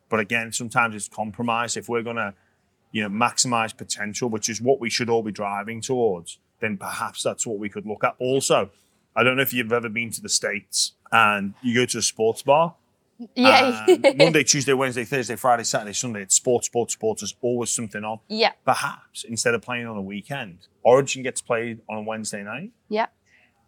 But 0.10 0.20
again, 0.20 0.52
sometimes 0.52 0.96
it's 0.96 1.08
compromise. 1.08 1.76
If 1.78 1.88
we're 1.90 2.04
gonna, 2.04 2.34
you 2.92 3.04
know, 3.04 3.10
maximize 3.10 3.76
potential, 3.76 4.30
which 4.30 4.50
is 4.50 4.62
what 4.62 4.80
we 4.80 4.90
should 4.90 5.10
all 5.10 5.24
be 5.24 5.32
driving 5.32 5.82
towards, 5.82 6.40
then 6.60 6.78
perhaps 6.78 7.24
that's 7.24 7.46
what 7.46 7.60
we 7.60 7.70
could 7.70 7.86
look 7.86 8.04
at. 8.04 8.16
Also, 8.20 8.70
I 9.16 9.24
don't 9.24 9.36
know 9.36 9.42
if 9.42 9.54
you've 9.54 9.72
ever 9.74 9.90
been 9.90 10.12
to 10.12 10.22
the 10.22 10.30
States 10.30 10.94
and 11.12 11.54
you 11.62 11.74
go 11.76 11.86
to 11.86 11.98
a 11.98 12.02
sports 12.02 12.42
bar. 12.42 12.76
Yeah. 13.36 13.86
and 13.88 14.04
Monday, 14.18 14.44
Tuesday, 14.44 14.74
Wednesday, 14.74 15.04
Thursday, 15.04 15.36
Friday, 15.36 15.64
Saturday, 15.64 15.94
Sunday, 15.94 16.22
it's 16.24 16.36
sports, 16.36 16.68
sports, 16.68 16.94
sports. 16.94 17.22
There's 17.22 17.36
always 17.42 17.70
something 17.70 18.04
on. 18.04 18.20
yeah. 18.28 18.52
Perhaps 18.66 19.24
instead 19.24 19.54
of 19.54 19.62
playing 19.62 19.88
on 19.88 19.98
a 19.98 20.02
weekend, 20.02 20.68
Origin 20.84 21.24
gets 21.24 21.42
played 21.42 21.80
on 21.90 21.98
a 21.98 22.02
Wednesday 22.02 22.44
night, 22.44 22.72
Yeah. 22.90 23.08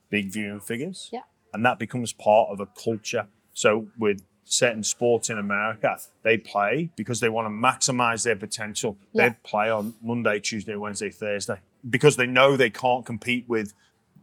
big 0.09 0.31
viewing 0.31 0.59
figures. 0.59 1.09
Yeah. 1.11 1.21
And 1.53 1.65
that 1.65 1.79
becomes 1.79 2.13
part 2.13 2.49
of 2.51 2.59
a 2.59 2.65
culture. 2.67 3.27
So 3.53 3.87
with 3.97 4.21
certain 4.45 4.83
sports 4.83 5.29
in 5.29 5.37
America, 5.37 5.97
they 6.23 6.37
play 6.37 6.89
because 6.95 7.19
they 7.19 7.29
want 7.29 7.45
to 7.45 7.49
maximize 7.49 8.23
their 8.23 8.35
potential. 8.35 8.97
Yeah. 9.13 9.29
They 9.29 9.35
play 9.43 9.69
on 9.69 9.93
Monday, 10.01 10.39
Tuesday, 10.39 10.75
Wednesday, 10.75 11.09
Thursday 11.09 11.57
because 11.89 12.15
they 12.17 12.27
know 12.27 12.55
they 12.57 12.69
can't 12.69 13.05
compete 13.05 13.45
with 13.47 13.73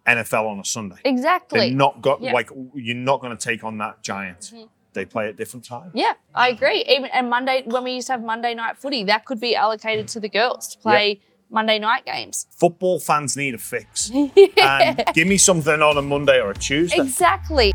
NFL 0.07 0.47
on 0.49 0.61
a 0.61 0.65
Sunday. 0.65 0.97
Exactly. 1.05 1.59
They're 1.61 1.71
not 1.77 2.01
got 2.01 2.23
Yeah. 2.23 2.33
like 2.33 2.51
you're 2.75 2.95
not 2.95 3.21
going 3.21 3.37
to 3.37 3.43
take 3.45 3.65
on 3.65 3.79
that 3.79 4.03
giant. 4.03 4.53
Mhm. 4.55 4.69
They 4.97 5.05
play 5.05 5.29
at 5.29 5.37
different 5.37 5.67
times. 5.67 5.93
Yeah, 5.95 6.15
I 6.35 6.49
agree. 6.49 6.83
Even 6.89 7.11
and 7.13 7.29
Monday 7.29 7.63
when 7.67 7.85
we 7.85 7.93
used 7.93 8.07
to 8.07 8.15
have 8.15 8.25
Monday 8.25 8.55
night 8.55 8.79
footy, 8.79 9.05
that 9.05 9.27
could 9.27 9.39
be 9.39 9.55
allocated 9.55 10.09
to 10.09 10.21
the 10.21 10.29
girls 10.31 10.69
to 10.69 10.79
play 10.79 11.21
Monday 11.51 11.79
night 11.79 12.07
games. 12.07 12.47
Football 12.51 12.99
fans 12.99 13.37
need 13.37 13.55
a 13.55 13.59
fix. 13.59 14.11
And 14.59 15.05
give 15.13 15.29
me 15.29 15.37
something 15.37 15.83
on 15.83 15.99
a 15.99 16.03
Monday 16.03 16.41
or 16.41 16.51
a 16.51 16.55
Tuesday. 16.55 16.99
Exactly. 16.99 17.73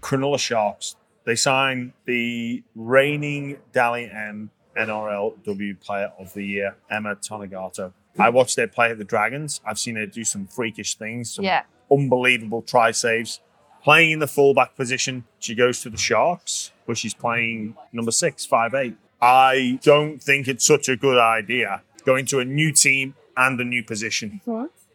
Cronulla 0.00 0.38
Sharks. 0.38 0.96
They 1.24 1.36
signed 1.36 1.92
the 2.06 2.62
reigning 2.74 3.58
Dally 3.72 4.10
M 4.10 4.50
NRLW 4.78 5.78
Player 5.78 6.10
of 6.18 6.32
the 6.32 6.42
Year, 6.42 6.76
Emma 6.88 7.16
Tonegato. 7.16 7.92
I 8.20 8.28
watched 8.30 8.56
her 8.58 8.66
play 8.66 8.90
at 8.90 8.98
the 8.98 9.04
Dragons. 9.04 9.60
I've 9.64 9.78
seen 9.78 9.96
her 9.96 10.06
do 10.06 10.24
some 10.24 10.46
freakish 10.46 10.94
things, 10.96 11.34
some 11.34 11.44
Yeah. 11.44 11.62
unbelievable 11.90 12.62
try 12.62 12.90
saves. 12.90 13.40
Playing 13.82 14.10
in 14.12 14.18
the 14.18 14.26
fullback 14.28 14.76
position, 14.76 15.24
she 15.38 15.54
goes 15.54 15.80
to 15.82 15.90
the 15.90 15.96
Sharks, 15.96 16.72
where 16.84 16.94
she's 16.94 17.14
playing 17.14 17.74
number 17.92 18.10
six, 18.12 18.44
five 18.44 18.74
eight. 18.74 18.94
I 19.22 19.78
don't 19.82 20.22
think 20.22 20.48
it's 20.48 20.64
such 20.64 20.88
a 20.88 20.96
good 20.96 21.18
idea 21.18 21.82
going 22.04 22.24
to 22.26 22.38
a 22.40 22.44
new 22.44 22.72
team 22.72 23.14
and 23.36 23.60
a 23.60 23.64
new 23.64 23.82
position. 23.82 24.40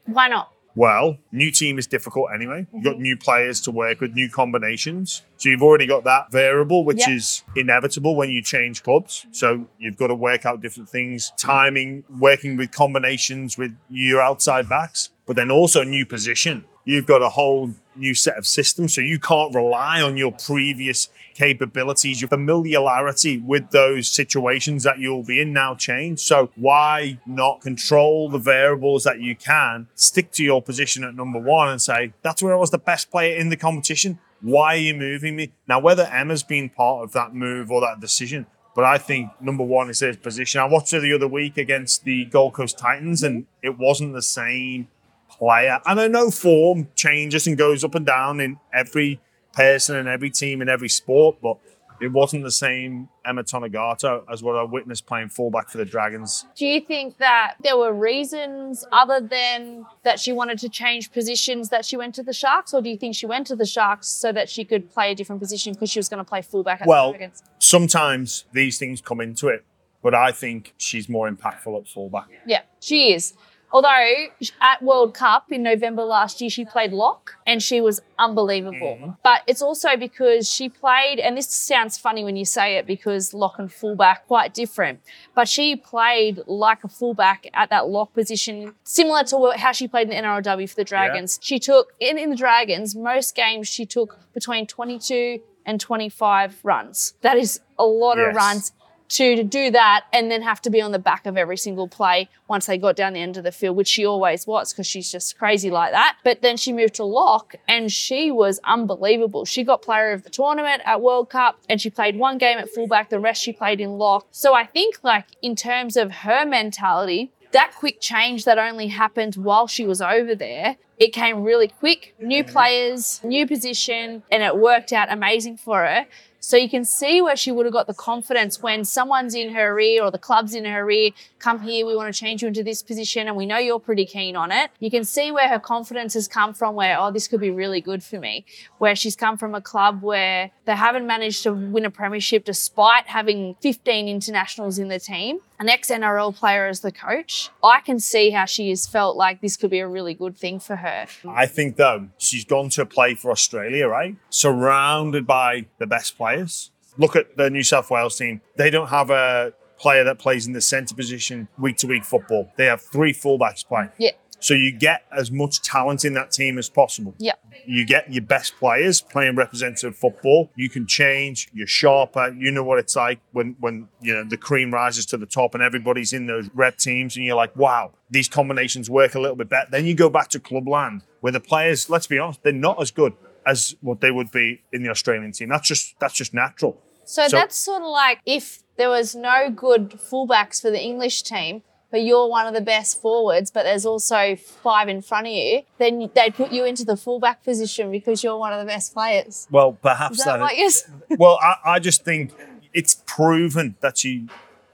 Why 0.05 0.27
not? 0.27 0.51
Well, 0.75 1.17
new 1.32 1.51
team 1.51 1.79
is 1.79 1.88
difficult 1.88 2.27
anyway. 2.34 2.67
You've 2.74 2.84
got 2.84 2.94
mm-hmm. 2.94 3.01
new 3.01 3.17
players 3.17 3.62
to 3.62 3.72
work 3.72 4.01
with, 4.01 4.13
new 4.13 4.29
combinations. 4.29 5.24
So 5.38 5.50
you've 5.50 5.63
already 5.63 5.88
got 5.88 6.03
that 6.03 6.32
variable, 6.32 6.84
which 6.84 7.08
Yeah. 7.08 7.15
is 7.15 7.44
inevitable 7.55 8.15
when 8.15 8.29
you 8.29 8.41
change 8.41 8.84
clubs. 8.84 9.25
So 9.32 9.67
you've 9.79 9.98
got 9.98 10.08
to 10.08 10.15
work 10.15 10.46
out 10.46 10.62
different 10.62 10.89
things, 10.89 11.32
timing, 11.38 12.03
working 12.20 12.58
with 12.58 12.72
combinations 12.72 13.58
with 13.58 13.75
your 13.89 14.22
outside 14.22 14.67
backs, 14.67 15.12
but 15.25 15.38
then 15.38 15.50
also 15.50 15.84
new 15.84 16.05
position. 16.05 16.65
You've 16.84 17.08
got 17.08 17.22
a 17.22 17.29
whole 17.29 17.72
new 17.98 18.14
set 18.14 18.38
of 18.38 18.46
systems. 18.46 18.94
So 18.94 19.02
you 19.02 19.20
can't 19.20 19.54
rely 19.54 20.02
on 20.02 20.18
your 20.18 20.32
previous 20.32 21.10
capabilities, 21.34 22.22
your 22.22 22.30
familiarity 22.30 23.38
with 23.38 23.72
those 23.72 24.10
situations 24.10 24.84
that 24.84 25.00
you'll 25.00 25.24
be 25.24 25.42
in 25.42 25.54
now 25.54 25.75
change. 25.75 26.20
So 26.20 26.50
why 26.56 27.20
not 27.25 27.62
control 27.62 28.30
the 28.30 28.40
variables 28.40 29.04
that 29.04 29.20
you 29.20 29.36
can, 29.36 29.88
stick 29.96 30.32
to 30.34 30.44
your 30.44 30.62
position 30.62 31.04
at 31.04 31.16
number 31.16 31.40
one 31.40 31.70
and 31.70 31.82
say, 31.82 32.14
that's 32.22 32.42
where 32.42 32.54
I 32.54 32.58
was 32.58 32.72
the 32.72 32.78
best 32.78 33.12
player 33.12 33.36
in 33.38 33.50
the 33.50 33.58
competition. 33.58 34.20
Why 34.42 34.75
are 34.75 34.80
you 34.80 34.94
moving 34.94 35.36
me? 35.36 35.54
Now, 35.68 35.80
whether 35.80 36.04
Emma's 36.04 36.44
been 36.44 36.70
part 36.70 37.04
of 37.04 37.14
that 37.14 37.34
move 37.34 37.72
or 37.72 37.82
that 37.82 38.00
decision, 38.00 38.46
but 38.75 38.84
I 38.84 38.98
think 38.98 39.32
number 39.40 39.64
one 39.64 39.90
is 39.90 40.02
his 40.02 40.18
position. 40.18 40.60
I 40.60 40.66
watched 40.66 40.92
her 40.92 41.00
the 41.00 41.14
other 41.14 41.30
week 41.30 41.58
against 41.58 42.04
the 42.04 42.25
Gold 42.25 42.54
Coast 42.54 42.78
Titans, 42.78 43.24
and 43.24 43.46
it 43.64 43.80
wasn't 43.80 44.14
the 44.14 44.22
same 44.22 44.90
player. 45.29 45.79
And 45.86 46.00
I 46.00 46.08
know 46.08 46.32
form 46.32 46.88
changes 46.96 47.48
and 47.48 47.58
goes 47.58 47.84
up 47.84 47.96
and 47.96 48.05
down 48.05 48.39
in 48.39 48.58
every 48.74 49.20
person 49.53 49.96
and 49.96 50.08
every 50.08 50.29
team 50.29 50.62
in 50.62 50.70
every 50.70 50.89
sport, 50.89 51.38
but 51.41 51.58
it 52.01 52.12
wasn't 52.12 52.44
the 52.44 52.51
same 52.51 53.08
Emma 53.25 53.41
Tonegato 53.41 54.25
as 54.29 54.44
what 54.44 54.58
I 54.58 54.63
witnessed 54.63 55.05
playing 55.05 55.29
fullback 55.29 55.70
for 55.70 55.77
the 55.77 55.86
Dragons. 55.86 56.46
Do 56.55 56.65
you 56.65 56.82
think 56.82 57.17
that 57.20 57.55
there 57.63 57.77
were 57.77 57.94
reasons 57.94 58.86
other 58.91 59.22
than 59.22 59.86
that 60.03 60.20
she 60.20 60.34
wanted 60.34 60.60
to 60.60 60.70
change 60.70 61.12
positions 61.13 61.70
that 61.70 61.86
she 61.86 61.96
went 61.96 62.13
to 62.15 62.24
the 62.24 62.34
Sharks, 62.34 62.74
or 62.74 62.82
do 62.82 62.89
you 62.89 62.98
think 62.98 63.15
she 63.15 63.25
went 63.25 63.48
to 63.48 63.55
the 63.55 63.65
Sharks 63.65 64.08
so 64.10 64.34
that 64.34 64.50
she 64.50 64.65
could 64.65 64.89
play 64.91 65.12
a 65.12 65.15
different 65.15 65.41
position 65.41 65.72
because 65.72 65.89
she 65.89 66.00
was 66.00 66.10
going 66.10 66.17
to 66.24 66.27
play 66.29 66.41
fullback 66.41 66.82
at 66.82 66.88
Well- 66.88 67.13
the 67.13 67.17
Dragons? 67.20 67.44
Sometimes 67.60 68.46
these 68.51 68.77
things 68.77 69.00
come 69.01 69.22
into 69.22 69.48
it, 69.48 69.63
but 70.03 70.13
I 70.13 70.32
think 70.34 70.74
she's 70.77 71.08
more 71.08 71.29
impactful 71.32 71.79
at 71.79 71.88
fullback. 71.88 72.27
Yeah, 72.46 72.62
she 72.82 73.13
is. 73.13 73.34
Although 73.72 74.28
at 74.62 74.82
World 74.82 75.14
Cup 75.14 75.52
in 75.52 75.64
November 75.64 76.04
last 76.04 76.40
year, 76.40 76.50
she 76.50 76.64
played 76.64 76.94
lock 76.94 77.36
and 77.46 77.62
she 77.62 77.82
was 77.82 78.02
unbelievable. 78.18 78.98
Mhm. 79.02 79.18
But 79.24 79.42
it's 79.48 79.62
also 79.62 79.98
because 79.98 80.50
she 80.50 80.70
played, 80.70 81.20
and 81.20 81.38
this 81.38 81.48
sounds 81.50 81.98
funny 81.98 82.24
when 82.24 82.36
you 82.36 82.46
say 82.46 82.78
it 82.78 82.86
because 82.86 83.34
lock 83.34 83.60
and 83.60 83.72
fullback 83.72 84.28
quite 84.28 84.54
different. 84.54 85.02
But 85.34 85.50
she 85.50 85.76
played 85.76 86.42
like 86.48 86.84
a 86.84 86.88
fullback 86.88 87.48
at 87.54 87.70
that 87.70 87.88
lock 87.90 88.14
position, 88.14 88.76
similar 88.84 89.24
to 89.26 89.54
how 89.58 89.72
she 89.72 89.88
played 89.88 90.04
in 90.04 90.10
the 90.10 90.16
NRLW 90.16 90.68
for 90.68 90.76
the 90.76 90.86
Dragons. 90.86 91.40
She 91.42 91.60
took 91.60 91.94
in 92.00 92.18
in 92.18 92.30
the 92.30 92.36
Dragons 92.36 92.96
most 92.96 93.36
games 93.36 93.68
she 93.68 93.86
took 93.86 94.20
between 94.34 94.68
22 94.68 95.42
and 95.66 95.82
25 95.82 96.60
runs. 96.64 97.16
That 97.22 97.38
is 97.38 97.60
a 97.78 97.86
lot 97.86 98.20
of 98.20 98.36
runs 98.36 98.72
to, 99.10 99.44
do 99.44 99.72
that 99.72 100.06
and 100.12 100.32
then 100.32 100.42
have 100.42 100.62
to 100.62 100.70
be 100.70 100.82
on 100.82 100.92
the 100.92 101.00
back 101.00 101.26
of 101.26 101.38
every 101.38 101.58
single 101.58 101.88
play 101.88 102.30
once 102.48 102.66
they 102.66 102.78
got 102.78 102.96
down 102.96 103.14
the 103.14 103.20
end 103.20 103.38
of 103.38 103.44
the 103.44 103.52
field, 103.52 103.76
which 103.76 103.88
she 103.88 104.06
always 104.06 104.48
was 104.48 104.74
because 104.74 104.88
she's 104.88 105.12
just 105.12 105.38
crazy 105.38 105.70
like 105.70 105.92
that. 105.92 106.18
But 106.24 106.42
then 106.42 106.58
she 106.58 106.74
moved 106.74 106.96
to 106.96 107.04
lock 107.04 107.56
and 107.68 107.92
she 107.92 108.32
was 108.32 108.60
unbelievable. 108.64 109.46
She 109.46 109.64
got 109.64 109.82
player 109.82 110.12
of 110.12 110.24
the 110.24 110.30
tournament 110.30 110.82
at 110.86 111.02
World 111.02 111.30
Cup 111.30 111.60
and 111.70 111.80
she 111.80 111.90
played 111.90 112.18
one 112.18 112.38
game 112.38 112.58
at 112.58 112.70
fullback, 112.70 113.10
the 113.10 113.20
rest 113.20 113.42
she 113.42 113.54
played 113.54 113.80
in 113.80 113.98
lock. 113.98 114.28
So 114.32 114.54
I 114.54 114.66
think 114.66 115.00
like 115.04 115.28
in 115.42 115.56
terms 115.56 115.98
of 115.98 116.12
her 116.12 116.46
mentality, 116.46 117.32
that 117.52 117.74
quick 117.76 118.02
change 118.02 118.46
that 118.46 118.58
only 118.58 118.88
happened 118.88 119.36
while 119.36 119.68
she 119.68 119.86
was 119.86 120.02
over 120.02 120.36
there, 120.36 120.78
it 120.98 121.14
came 121.14 121.44
really 121.44 121.68
quick. 121.68 122.16
New 122.20 122.44
mm-hmm. 122.44 122.52
players, 122.52 123.22
new 123.24 123.48
position, 123.48 124.24
and 124.32 124.44
it 124.44 124.58
worked 124.58 124.94
out 124.94 125.12
amazing 125.12 125.58
for 125.58 125.80
her. 125.80 126.06
So 126.46 126.58
you 126.58 126.70
can 126.70 126.86
see 126.86 127.24
where 127.24 127.36
she 127.36 127.52
would 127.52 127.66
have 127.66 127.74
got 127.74 127.88
the 127.88 127.96
confidence 127.96 128.62
when 128.62 128.86
someone's 128.86 129.34
in 129.34 129.56
her 129.56 129.80
ear 129.80 130.04
or 130.04 130.12
the 130.12 130.20
club's 130.20 130.54
in 130.54 130.64
her 130.66 130.88
ear, 130.92 131.10
come 131.40 131.62
here, 131.62 131.88
we 131.88 131.96
want 131.96 132.14
to 132.14 132.20
change 132.20 132.44
you 132.44 132.48
into 132.48 132.64
this 132.64 132.84
position 132.84 133.28
and 133.28 133.36
we 133.36 133.48
know 133.48 133.58
you're 133.58 133.80
pretty 133.80 134.06
keen 134.06 134.36
on 134.36 134.52
it. 134.52 134.70
You 134.80 134.92
can 134.92 135.06
see 135.06 135.32
where 135.32 135.50
her 135.50 135.58
confidence 135.58 136.14
has 136.14 136.28
come 136.28 136.54
from 136.54 136.75
where, 136.75 137.00
oh, 137.00 137.10
this 137.10 137.28
could 137.28 137.40
be 137.40 137.50
really 137.50 137.82
good 137.82 138.04
for 138.04 138.20
me. 138.20 138.46
Where 138.78 138.96
she's 138.96 139.16
come 139.16 139.40
from 139.40 139.56
a 139.56 139.62
club 139.62 140.04
where 140.04 140.52
they 140.66 140.75
haven't 140.75 141.08
managed 141.08 141.42
to 141.44 141.52
win 141.52 141.84
a 141.84 141.90
premiership 141.90 142.46
despite 142.46 143.08
having 143.08 143.56
15 143.62 144.08
internationals 144.08 144.78
in 144.78 144.90
the 144.90 145.00
team, 145.00 145.40
an 145.60 145.70
ex 145.70 145.90
NRL 145.90 146.36
player 146.36 146.68
as 146.68 146.82
the 146.82 146.92
coach. 146.92 147.50
I 147.64 147.80
can 147.82 148.00
see 148.00 148.32
how 148.32 148.46
she 148.46 148.70
has 148.70 148.88
felt 148.88 149.16
like 149.16 149.42
this 149.42 149.58
could 149.58 149.72
be 149.72 149.80
a 149.80 149.88
really 149.88 150.14
good 150.14 150.38
thing 150.38 150.60
for 150.60 150.78
her. 150.78 151.08
I 151.28 151.46
think 151.46 151.78
though 151.78 152.10
she's 152.18 152.46
gone 152.46 152.70
to 152.72 152.86
play 152.86 153.16
for 153.16 153.32
Australia, 153.32 153.88
right? 153.88 154.16
Surrounded 154.30 155.26
by 155.26 155.66
the 155.80 155.88
best 155.88 156.18
players. 156.18 156.72
Look 156.98 157.16
at 157.16 157.36
the 157.38 157.50
New 157.50 157.64
South 157.64 157.92
Wales 157.92 158.18
team. 158.18 158.42
They 158.58 158.70
don't 158.70 158.88
have 158.88 159.10
a 159.10 159.54
player 159.78 160.04
that 160.06 160.20
plays 160.20 160.48
in 160.48 160.54
the 160.54 160.62
centre 160.62 160.96
position 160.96 161.48
week 161.58 161.78
to 161.78 161.88
week 161.88 162.06
football. 162.06 162.50
They 162.56 162.66
have 162.66 162.82
three 162.82 163.14
fullbacks 163.14 163.66
playing. 163.66 163.90
Yeah. 163.98 164.12
So 164.46 164.54
you 164.54 164.72
get 164.72 165.06
as 165.12 165.32
much 165.32 165.64
talent 165.64 166.06
in 166.06 166.14
that 166.14 166.30
team 166.30 166.60
as 166.60 166.70
possible. 166.70 167.16
Yeah. 167.18 167.32
You 167.66 167.84
get 167.84 168.14
your 168.14 168.22
best 168.22 168.56
players 168.60 169.02
playing 169.02 169.36
representative 169.38 169.96
football. 169.96 170.52
You 170.56 170.70
can 170.70 170.86
change. 170.86 171.50
You're 171.52 171.66
sharper. 171.66 172.32
You 172.38 172.52
know 172.52 172.64
what 172.64 172.78
it's 172.78 172.96
like 172.96 173.20
when 173.32 173.56
when 173.60 173.88
you 174.02 174.14
know 174.14 174.24
the 174.24 174.38
cream 174.38 174.72
rises 174.72 175.08
to 175.08 175.18
the 175.18 175.25
top 175.25 175.56
and 175.56 175.64
everybody's 175.64 176.14
in 176.14 176.28
those 176.28 176.48
red 176.54 176.78
teams, 176.78 177.16
and 177.16 177.25
you're 177.25 177.36
like, 177.36 177.56
wow, 177.56 177.94
these 178.12 178.30
combinations 178.30 178.88
work 178.88 179.16
a 179.16 179.20
little 179.20 179.36
bit 179.36 179.50
better. 179.50 179.68
Then 179.72 179.88
you 179.88 179.96
go 179.96 180.12
back 180.12 180.30
to 180.30 180.40
clubland 180.40 181.02
where 181.22 181.32
the 181.32 181.40
players, 181.40 181.90
let's 181.90 182.06
be 182.06 182.20
honest, 182.20 182.44
they're 182.44 182.54
not 182.54 182.80
as 182.80 182.92
good 182.92 183.14
as 183.48 183.75
what 183.82 184.00
they 184.00 184.12
would 184.12 184.30
be 184.30 184.62
in 184.72 184.84
the 184.84 184.90
Australian 184.90 185.32
team. 185.32 185.50
That's 185.50 185.68
just 185.68 186.00
that's 186.00 186.14
just 186.14 186.36
natural. 186.36 186.80
So, 187.04 187.28
So- 187.30 187.38
that's 187.38 187.56
sort 187.58 187.82
of 187.82 187.88
like 187.88 188.20
if 188.28 188.60
there 188.78 188.90
was 188.90 189.16
no 189.16 189.50
good 189.50 189.90
fullbacks 189.94 190.62
for 190.62 190.70
the 190.70 190.80
English 190.84 191.24
team, 191.24 191.64
but 191.96 192.04
you're 192.04 192.28
one 192.28 192.46
of 192.46 192.54
the 192.54 192.60
best 192.60 193.02
forwards, 193.02 193.50
but 193.50 193.64
there's 193.64 193.86
also 193.86 194.36
five 194.36 194.90
in 194.90 195.02
front 195.02 195.28
of 195.28 195.32
you, 195.32 195.62
then 195.78 196.12
they'd 196.14 196.36
put 196.36 196.52
you 196.52 196.66
into 196.66 196.84
the 196.84 196.98
fullback 196.98 197.42
position 197.42 197.90
because 197.90 198.22
you're 198.22 198.36
one 198.36 198.52
of 198.52 198.60
the 198.60 198.66
best 198.66 198.94
players. 198.94 199.48
Well, 199.50 199.78
perhaps 199.82 200.20
Is 200.20 200.25
that 200.25 200.42
what 200.42 200.58
well, 201.18 201.40
I, 201.42 201.56
I 201.64 201.80
just 201.80 202.04
think 202.04 202.34
it's 202.74 203.02
proven 203.06 203.78
that 203.80 203.98
she, 203.98 204.28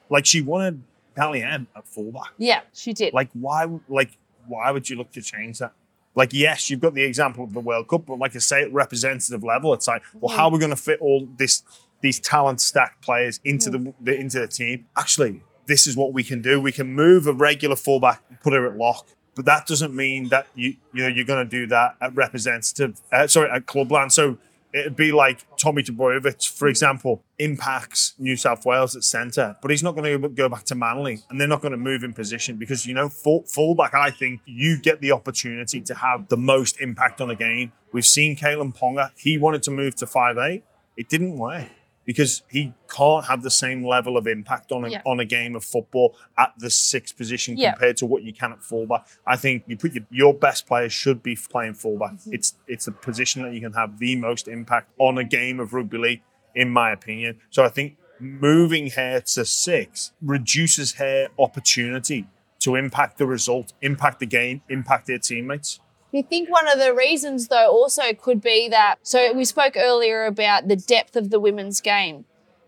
like, 0.10 0.26
she 0.26 0.42
wanted 0.42 0.82
Dally 1.16 1.44
M 1.44 1.68
at 1.76 1.88
fullback. 1.88 2.34
Yeah, 2.40 2.62
she 2.74 2.92
did. 2.92 3.14
Like, 3.14 3.30
why? 3.34 3.68
Like, 3.88 4.18
why 4.48 4.72
would 4.72 4.90
you 4.90 4.96
look 4.96 5.12
to 5.12 5.22
change 5.22 5.60
that? 5.60 5.74
Like, 6.16 6.34
yes, 6.34 6.72
you've 6.72 6.82
got 6.82 6.96
the 6.96 7.04
example 7.04 7.44
of 7.44 7.54
the 7.54 7.60
World 7.60 7.88
Cup, 7.88 8.08
but 8.08 8.18
like 8.18 8.36
I 8.36 8.40
say, 8.40 8.64
at 8.64 8.74
representative 8.74 9.44
level, 9.44 9.76
it's 9.76 9.88
like, 9.88 10.02
well, 10.16 10.36
how 10.36 10.46
mm. 10.46 10.54
are 10.54 10.54
we 10.54 10.60
going 10.60 10.72
to 10.72 10.76
fit 10.76 11.00
all 11.02 11.28
this 11.38 11.62
these 12.02 12.20
talent 12.20 12.62
stacked 12.62 13.04
players 13.04 13.40
into 13.44 13.70
mm. 13.70 13.94
the, 14.00 14.12
the 14.12 14.20
into 14.20 14.40
the 14.40 14.48
team? 14.48 14.88
Actually, 14.98 15.44
this 15.68 15.88
is 15.88 15.96
what 15.96 16.14
we 16.14 16.24
can 16.24 16.42
do. 16.42 16.60
We 16.60 16.72
can 16.72 16.94
move 16.94 17.28
a 17.28 17.34
regular 17.34 17.76
fullback, 17.76 18.22
put 18.42 18.54
her 18.54 18.66
at 18.66 18.78
lock. 18.78 19.08
But 19.36 19.46
that 19.46 19.66
doesn't 19.66 19.96
mean 19.96 20.30
that 20.30 20.48
you 20.56 20.76
you 20.94 21.04
know 21.04 21.08
you're 21.08 21.26
going 21.26 21.48
to 21.48 21.50
do 21.50 21.66
that 21.68 21.96
at 22.02 22.14
representative. 22.16 23.00
Uh, 23.12 23.28
sorry, 23.28 23.50
at 23.50 23.66
clubland. 23.66 24.12
So 24.12 24.38
it'd 24.74 24.96
be 24.96 25.12
like 25.12 25.46
Tommy 25.58 25.84
Trbojevic, 25.84 26.50
for 26.50 26.68
example, 26.68 27.24
impacts 27.40 28.14
New 28.18 28.36
South 28.36 28.66
Wales 28.66 28.96
at 28.96 29.04
centre, 29.04 29.56
but 29.62 29.72
he's 29.72 29.84
not 29.84 29.96
going 29.96 30.22
to 30.22 30.30
go 30.30 30.50
back 30.50 30.64
to 30.66 30.76
Manly, 30.76 31.24
and 31.30 31.40
they're 31.40 31.48
not 31.48 31.62
going 31.62 31.72
to 31.72 31.78
move 31.78 32.04
in 32.04 32.14
position 32.14 32.58
because 32.58 32.86
you 32.86 32.94
know 32.94 33.08
full, 33.08 33.44
fullback. 33.44 33.94
I 33.94 34.12
think 34.12 34.42
you 34.46 34.78
get 34.78 35.00
the 35.00 35.14
opportunity 35.14 35.82
to 35.82 35.96
have 35.96 36.28
the 36.28 36.38
most 36.38 36.82
impact 36.82 37.22
on 37.22 37.30
a 37.30 37.36
game. 37.36 37.72
We've 37.94 38.06
seen 38.06 38.36
Kalyn 38.36 38.76
Ponga; 38.76 39.12
he 39.16 39.38
wanted 39.38 39.64
to 39.64 39.72
move 39.72 39.96
to 39.96 40.08
five 40.08 40.38
eight, 40.38 40.64
it 40.98 41.08
didn't 41.10 41.38
work 41.38 41.68
because 42.06 42.44
he 42.50 42.74
can't 42.90 43.26
have 43.26 43.44
the 43.44 43.52
same 43.52 43.86
level 43.86 44.18
of 44.18 44.28
impact 44.28 44.72
on 44.72 44.86
a, 44.86 44.90
Yeah. 44.90 45.02
on 45.06 45.20
a 45.20 45.26
game 45.26 45.56
of 45.56 45.64
football 45.64 46.16
at 46.38 46.52
the 46.58 46.70
sixth 46.70 47.16
position 47.16 47.58
Yeah. 47.58 47.72
compared 47.72 47.98
to 47.98 48.06
what 48.06 48.24
you 48.24 48.34
can 48.34 48.52
at 48.52 48.64
fullback. 48.64 49.06
I 49.26 49.36
think 49.36 49.64
you 49.68 49.78
put 49.78 49.94
your, 49.94 50.06
your 50.10 50.34
best 50.34 50.66
players 50.68 50.92
should 50.94 51.22
be 51.22 51.36
playing 51.50 51.76
fullback. 51.76 52.14
Mm-hmm. 52.14 52.34
It's 52.34 52.56
it's 52.68 52.88
a 52.88 52.92
position 52.92 53.44
that 53.44 53.54
you 53.54 53.62
can 53.62 53.74
have 53.74 54.00
the 54.00 54.16
most 54.16 54.48
impact 54.48 54.90
on 54.98 55.18
a 55.18 55.24
game 55.24 55.60
of 55.60 55.74
rugby 55.74 55.98
league, 55.98 56.22
in 56.56 56.70
my 56.70 56.92
opinion. 56.92 57.40
So 57.50 57.64
I 57.64 57.70
think 57.70 57.98
moving 58.20 58.92
her 58.92 59.20
to 59.20 59.46
six 59.46 60.12
reduces 60.22 60.94
her 60.94 61.28
opportunity 61.40 62.28
to 62.60 62.76
impact 62.76 63.18
the 63.18 63.26
result, 63.26 63.74
impact 63.82 64.20
the 64.20 64.26
game, 64.28 64.62
impact 64.70 65.08
their 65.08 65.18
teammates. 65.18 65.80
You 66.12 66.24
think 66.24 66.50
one 66.50 66.68
of 66.68 66.78
the 66.78 66.94
reasons, 66.94 67.48
though, 67.48 67.70
also 67.70 68.14
could 68.14 68.42
be 68.42 68.68
that. 68.70 68.98
So, 69.02 69.32
we 69.34 69.46
spoke 69.46 69.76
earlier 69.78 70.26
about 70.26 70.68
the 70.68 70.76
depth 70.76 71.16
of 71.16 71.30
the 71.30 71.40
women's 71.40 71.80
game. 71.80 72.26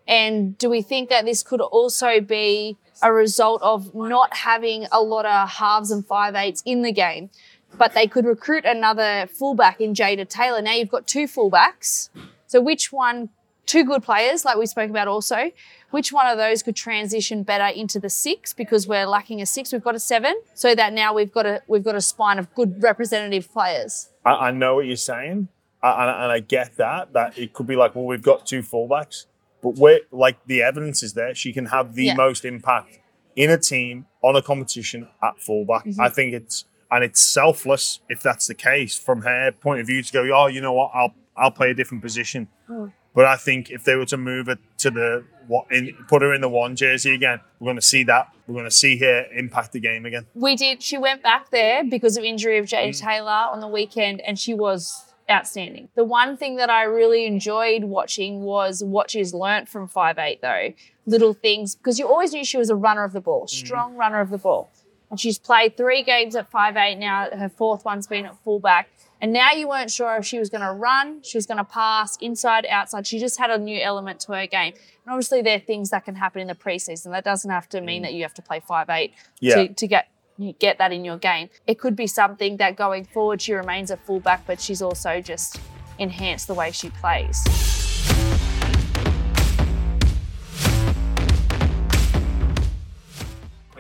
And 0.08 0.58
do 0.58 0.70
we 0.70 0.82
think 0.82 1.10
that 1.10 1.26
this 1.26 1.44
could 1.44 1.62
also 1.62 2.20
be 2.22 2.78
a 3.02 3.12
result 3.12 3.62
of 3.62 3.94
not 3.94 4.34
having 4.38 4.88
a 4.92 5.02
lot 5.02 5.26
of 5.26 5.50
halves 5.50 5.92
and 5.92 6.06
five 6.06 6.36
eights 6.36 6.62
in 6.66 6.82
the 6.82 6.92
game? 6.92 7.30
But 7.78 7.94
they 7.94 8.08
could 8.08 8.26
recruit 8.26 8.66
another 8.66 9.28
fullback 9.28 9.82
in 9.82 9.94
Jada 9.94 10.28
Taylor. 10.28 10.62
Now 10.62 10.74
you've 10.74 10.90
got 10.90 11.08
two 11.08 11.26
fullbacks. 11.26 12.10
So, 12.48 12.62
which 12.62 12.94
one, 12.94 13.30
two 13.66 13.84
good 13.84 14.04
players, 14.04 14.44
like 14.46 14.58
we 14.58 14.66
spoke 14.66 14.90
about 14.90 15.08
also, 15.08 15.52
which 15.92 16.12
one 16.12 16.28
of 16.28 16.38
those 16.38 16.64
could 16.64 16.76
transition 16.76 17.44
better 17.44 17.66
into 17.66 18.00
the 18.00 18.10
six 18.10 18.54
because 18.54 18.88
we're 18.88 19.06
lacking 19.06 19.42
a 19.42 19.46
six, 19.46 19.72
we've 19.72 19.84
got 19.84 19.96
a 19.96 20.00
seven, 20.00 20.36
so 20.54 20.76
that 20.76 20.94
now 20.94 21.14
we've 21.14 21.32
got 21.32 21.46
a 21.46 21.62
we've 21.68 21.84
got 21.84 21.96
a 21.96 22.02
spine 22.02 22.40
of 22.40 22.54
good 22.56 22.82
representative 22.84 23.52
players. 23.52 24.10
I, 24.26 24.32
I 24.48 24.52
know 24.52 24.76
what 24.76 24.86
you're 24.86 24.96
saying, 24.96 25.48
I- 25.82 26.02
and, 26.04 26.24
and 26.24 26.32
I 26.32 26.40
get 26.40 26.78
that. 26.78 27.14
That 27.14 27.38
it 27.38 27.54
could 27.54 27.68
be 27.68 27.76
like, 27.76 27.96
well, 27.96 28.06
we've 28.06 28.22
got 28.22 28.46
two 28.46 28.62
fullbacks, 28.62 29.26
but 29.62 29.76
we're 29.76 30.02
like 30.12 30.38
the 30.46 30.62
evidence 30.62 31.04
is 31.04 31.14
there. 31.14 31.34
She 31.36 31.54
can 31.54 31.68
have 31.68 31.96
the 31.96 32.06
Yeah. 32.06 32.16
most 32.16 32.46
impact 32.46 33.00
in 33.36 33.50
a 33.50 33.58
team 33.58 34.06
on 34.22 34.36
a 34.36 34.42
competition 34.42 35.08
at 35.24 35.40
fullback. 35.40 35.86
Mm-hmm. 35.86 36.02
I 36.02 36.10
think 36.10 36.34
it's 36.34 36.66
and 36.92 37.04
it's 37.04 37.22
selfless 37.22 38.02
if 38.10 38.22
that's 38.22 38.46
the 38.48 38.54
case 38.54 38.96
from 38.98 39.24
her 39.24 39.52
point 39.52 39.80
of 39.82 39.88
view 39.88 40.04
to 40.04 40.14
go, 40.14 40.30
oh, 40.34 40.48
you 40.48 40.62
know 40.62 40.74
what, 40.74 40.92
I'll 40.94 41.14
I'll 41.36 41.52
play 41.52 41.72
a 41.72 41.74
different 41.74 42.04
position. 42.04 42.48
Mm. 42.70 42.92
But 43.16 43.26
I 43.26 43.36
think 43.36 43.70
if 43.70 43.84
they 43.84 43.96
were 43.96 44.06
to 44.08 44.18
move 44.18 44.50
it 44.50 44.60
to 44.80 44.90
the 44.90 45.24
what 45.48 45.72
in 45.72 45.94
put 46.08 46.22
her 46.22 46.34
in 46.34 46.42
the 46.42 46.50
one 46.50 46.76
jersey 46.76 47.14
again, 47.14 47.40
we're 47.60 47.66
going 47.66 47.76
to 47.76 47.82
see 47.82 48.04
that. 48.06 48.30
We're 48.48 48.54
going 48.56 48.66
to 48.66 48.72
see 48.72 48.98
her 48.98 49.26
impact 49.34 49.74
the 49.74 49.80
game 49.80 50.06
again. 50.06 50.26
We 50.34 50.56
did. 50.56 50.82
She 50.82 50.98
went 50.98 51.22
back 51.22 51.50
there 51.52 51.84
because 51.84 52.18
of 52.18 52.24
injury 52.24 52.58
of 52.58 52.66
Jada 52.66 52.90
Mm. 52.90 53.00
Taylor 53.02 53.30
on 53.52 53.60
the 53.60 53.68
weekend, 53.68 54.22
and 54.22 54.38
she 54.40 54.54
was 54.54 55.14
outstanding. 55.30 55.90
The 55.96 56.04
one 56.04 56.36
thing 56.38 56.58
that 56.58 56.70
I 56.70 56.84
really 56.84 57.26
enjoyed 57.26 57.84
watching 57.86 58.42
was 58.44 58.84
what 58.84 59.12
she's 59.12 59.34
learnt 59.34 59.70
from 59.70 59.88
five 59.88 60.18
eight 60.18 60.42
though. 60.42 60.74
Little 61.06 61.34
things 61.34 61.76
because 61.76 62.00
you 62.00 62.08
always 62.08 62.34
knew 62.34 62.44
she 62.44 62.58
was 62.58 62.70
a 62.70 62.76
runner 62.76 63.04
of 63.04 63.14
the 63.14 63.22
ball, 63.22 63.48
strong 63.48 63.96
runner 63.96 64.22
of 64.22 64.30
the 64.30 64.38
ball, 64.38 64.72
and 65.10 65.20
she's 65.20 65.38
played 65.38 65.78
three 65.78 66.04
games 66.04 66.36
at 66.36 66.50
five 66.50 66.76
eight 66.78 66.96
now. 66.96 67.30
Her 67.32 67.50
fourth 67.50 67.86
one's 67.86 68.08
been 68.08 68.26
at 68.26 68.38
fullback. 68.44 68.90
And 69.24 69.32
now 69.32 69.54
you 69.54 69.70
weren't 69.70 69.90
sure 69.90 70.18
if 70.18 70.26
she 70.26 70.38
was 70.38 70.50
going 70.50 70.64
to 70.64 70.74
run, 70.74 71.22
she 71.22 71.38
was 71.38 71.46
going 71.46 71.58
to 71.58 71.64
pass, 71.64 72.18
inside, 72.18 72.66
outside. 72.70 73.08
She 73.08 73.20
just 73.20 73.40
had 73.40 73.50
a 73.50 73.58
new 73.58 73.82
element 73.82 74.20
to 74.22 74.34
her 74.34 74.46
game. 74.48 74.74
And 74.74 75.14
obviously, 75.14 75.42
there 75.42 75.56
are 75.56 75.62
things 75.62 75.92
that 75.92 76.04
can 76.04 76.16
happen 76.16 76.42
in 76.42 76.48
the 76.50 76.56
preseason. 76.56 77.12
That 77.12 77.24
doesn't 77.24 77.50
have 77.50 77.70
to 77.70 77.80
mean 77.80 78.02
mm. 78.02 78.08
that 78.08 78.14
you 78.16 78.24
have 78.24 78.34
to 78.34 78.42
play 78.42 78.60
five 78.60 78.90
eight 78.90 79.14
Yeah. 79.40 79.56
to, 79.56 79.74
to 79.76 79.88
get 79.88 80.10
you 80.38 80.52
get 80.52 80.78
that 80.80 80.92
in 80.92 81.06
your 81.06 81.16
game. 81.16 81.50
It 81.68 81.80
could 81.80 81.96
be 81.96 82.06
something 82.06 82.58
that 82.58 82.76
going 82.76 83.06
forward 83.06 83.42
she 83.42 83.54
remains 83.54 83.92
a 83.92 83.96
fullback, 83.96 84.46
but 84.46 84.60
she's 84.60 84.82
also 84.82 85.22
just 85.22 85.58
enhanced 86.00 86.48
the 86.48 86.54
way 86.54 86.72
she 86.72 86.90
plays. 86.90 87.42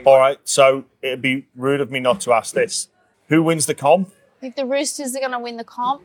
All 0.05 0.19
right, 0.19 0.37
so 0.45 0.85
it'd 1.01 1.21
be 1.21 1.47
rude 1.53 1.81
of 1.81 1.91
me 1.91 1.99
not 1.99 2.21
to 2.21 2.31
ask 2.31 2.53
this. 2.53 2.87
Who 3.27 3.43
wins 3.43 3.65
the 3.65 3.75
comp? 3.75 4.09
I 4.43 4.45
think 4.47 4.57
the 4.57 4.65
Roosters 4.65 5.15
are 5.15 5.19
going 5.21 5.31
to 5.31 5.39
win 5.39 5.55
the 5.55 5.63
comp 5.63 6.01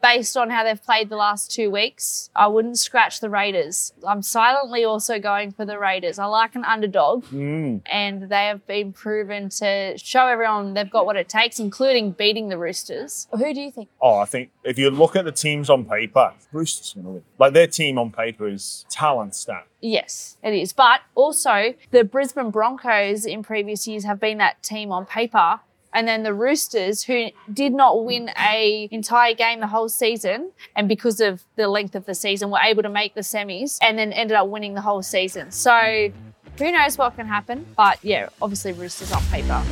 based 0.00 0.36
on 0.36 0.48
how 0.48 0.62
they've 0.62 0.80
played 0.80 1.08
the 1.08 1.16
last 1.16 1.50
two 1.50 1.72
weeks. 1.72 2.30
I 2.36 2.46
wouldn't 2.46 2.78
scratch 2.78 3.18
the 3.18 3.28
Raiders. 3.28 3.92
I'm 4.06 4.22
silently 4.22 4.84
also 4.84 5.18
going 5.18 5.50
for 5.50 5.64
the 5.64 5.76
Raiders. 5.76 6.16
I 6.20 6.26
like 6.26 6.54
an 6.54 6.64
underdog, 6.64 7.24
Mm. 7.24 7.80
and 7.90 8.28
they 8.28 8.46
have 8.46 8.64
been 8.68 8.92
proven 8.92 9.48
to 9.48 9.98
show 9.98 10.28
everyone 10.28 10.74
they've 10.74 10.88
got 10.88 11.04
what 11.04 11.16
it 11.16 11.28
takes, 11.28 11.58
including 11.58 12.12
beating 12.12 12.48
the 12.48 12.58
Roosters. 12.58 13.26
Who 13.32 13.52
do 13.52 13.60
you 13.60 13.72
think? 13.72 13.88
Oh, 14.00 14.18
I 14.18 14.24
think 14.24 14.50
if 14.62 14.78
you 14.78 14.88
look 14.88 15.16
at 15.16 15.24
the 15.24 15.32
teams 15.32 15.68
on 15.68 15.84
paper, 15.84 16.32
Roosters 16.52 16.92
going 16.92 17.06
to 17.06 17.10
win. 17.14 17.24
Like 17.40 17.54
their 17.54 17.66
team 17.66 17.98
on 17.98 18.12
paper 18.12 18.46
is 18.46 18.84
talent 18.88 19.34
stat. 19.34 19.66
Yes, 19.80 20.36
it 20.44 20.54
is. 20.54 20.72
But 20.72 21.00
also, 21.16 21.74
the 21.90 22.04
Brisbane 22.04 22.50
Broncos 22.50 23.24
in 23.26 23.42
previous 23.42 23.88
years 23.88 24.04
have 24.04 24.20
been 24.20 24.38
that 24.38 24.62
team 24.62 24.92
on 24.92 25.06
paper. 25.06 25.58
And 25.92 26.06
then 26.06 26.22
the 26.22 26.34
Roosters, 26.34 27.02
who 27.02 27.28
did 27.52 27.72
not 27.72 28.04
win 28.04 28.30
a 28.38 28.88
entire 28.90 29.34
game 29.34 29.60
the 29.60 29.66
whole 29.66 29.88
season, 29.88 30.52
and 30.76 30.88
because 30.88 31.20
of 31.20 31.42
the 31.56 31.68
length 31.68 31.94
of 31.94 32.06
the 32.06 32.14
season, 32.14 32.50
were 32.50 32.60
able 32.62 32.82
to 32.82 32.88
make 32.88 33.14
the 33.14 33.22
semis, 33.22 33.78
and 33.82 33.98
then 33.98 34.12
ended 34.12 34.36
up 34.36 34.48
winning 34.48 34.74
the 34.74 34.80
whole 34.80 35.02
season. 35.02 35.50
So 35.50 35.70
mm-hmm. 35.70 36.64
who 36.64 36.72
knows 36.72 36.96
what 36.96 37.16
can 37.16 37.26
happen? 37.26 37.66
But 37.76 37.98
yeah, 38.02 38.28
obviously 38.40 38.72
Roosters 38.72 39.12
on 39.12 39.22
paper. 39.24 39.62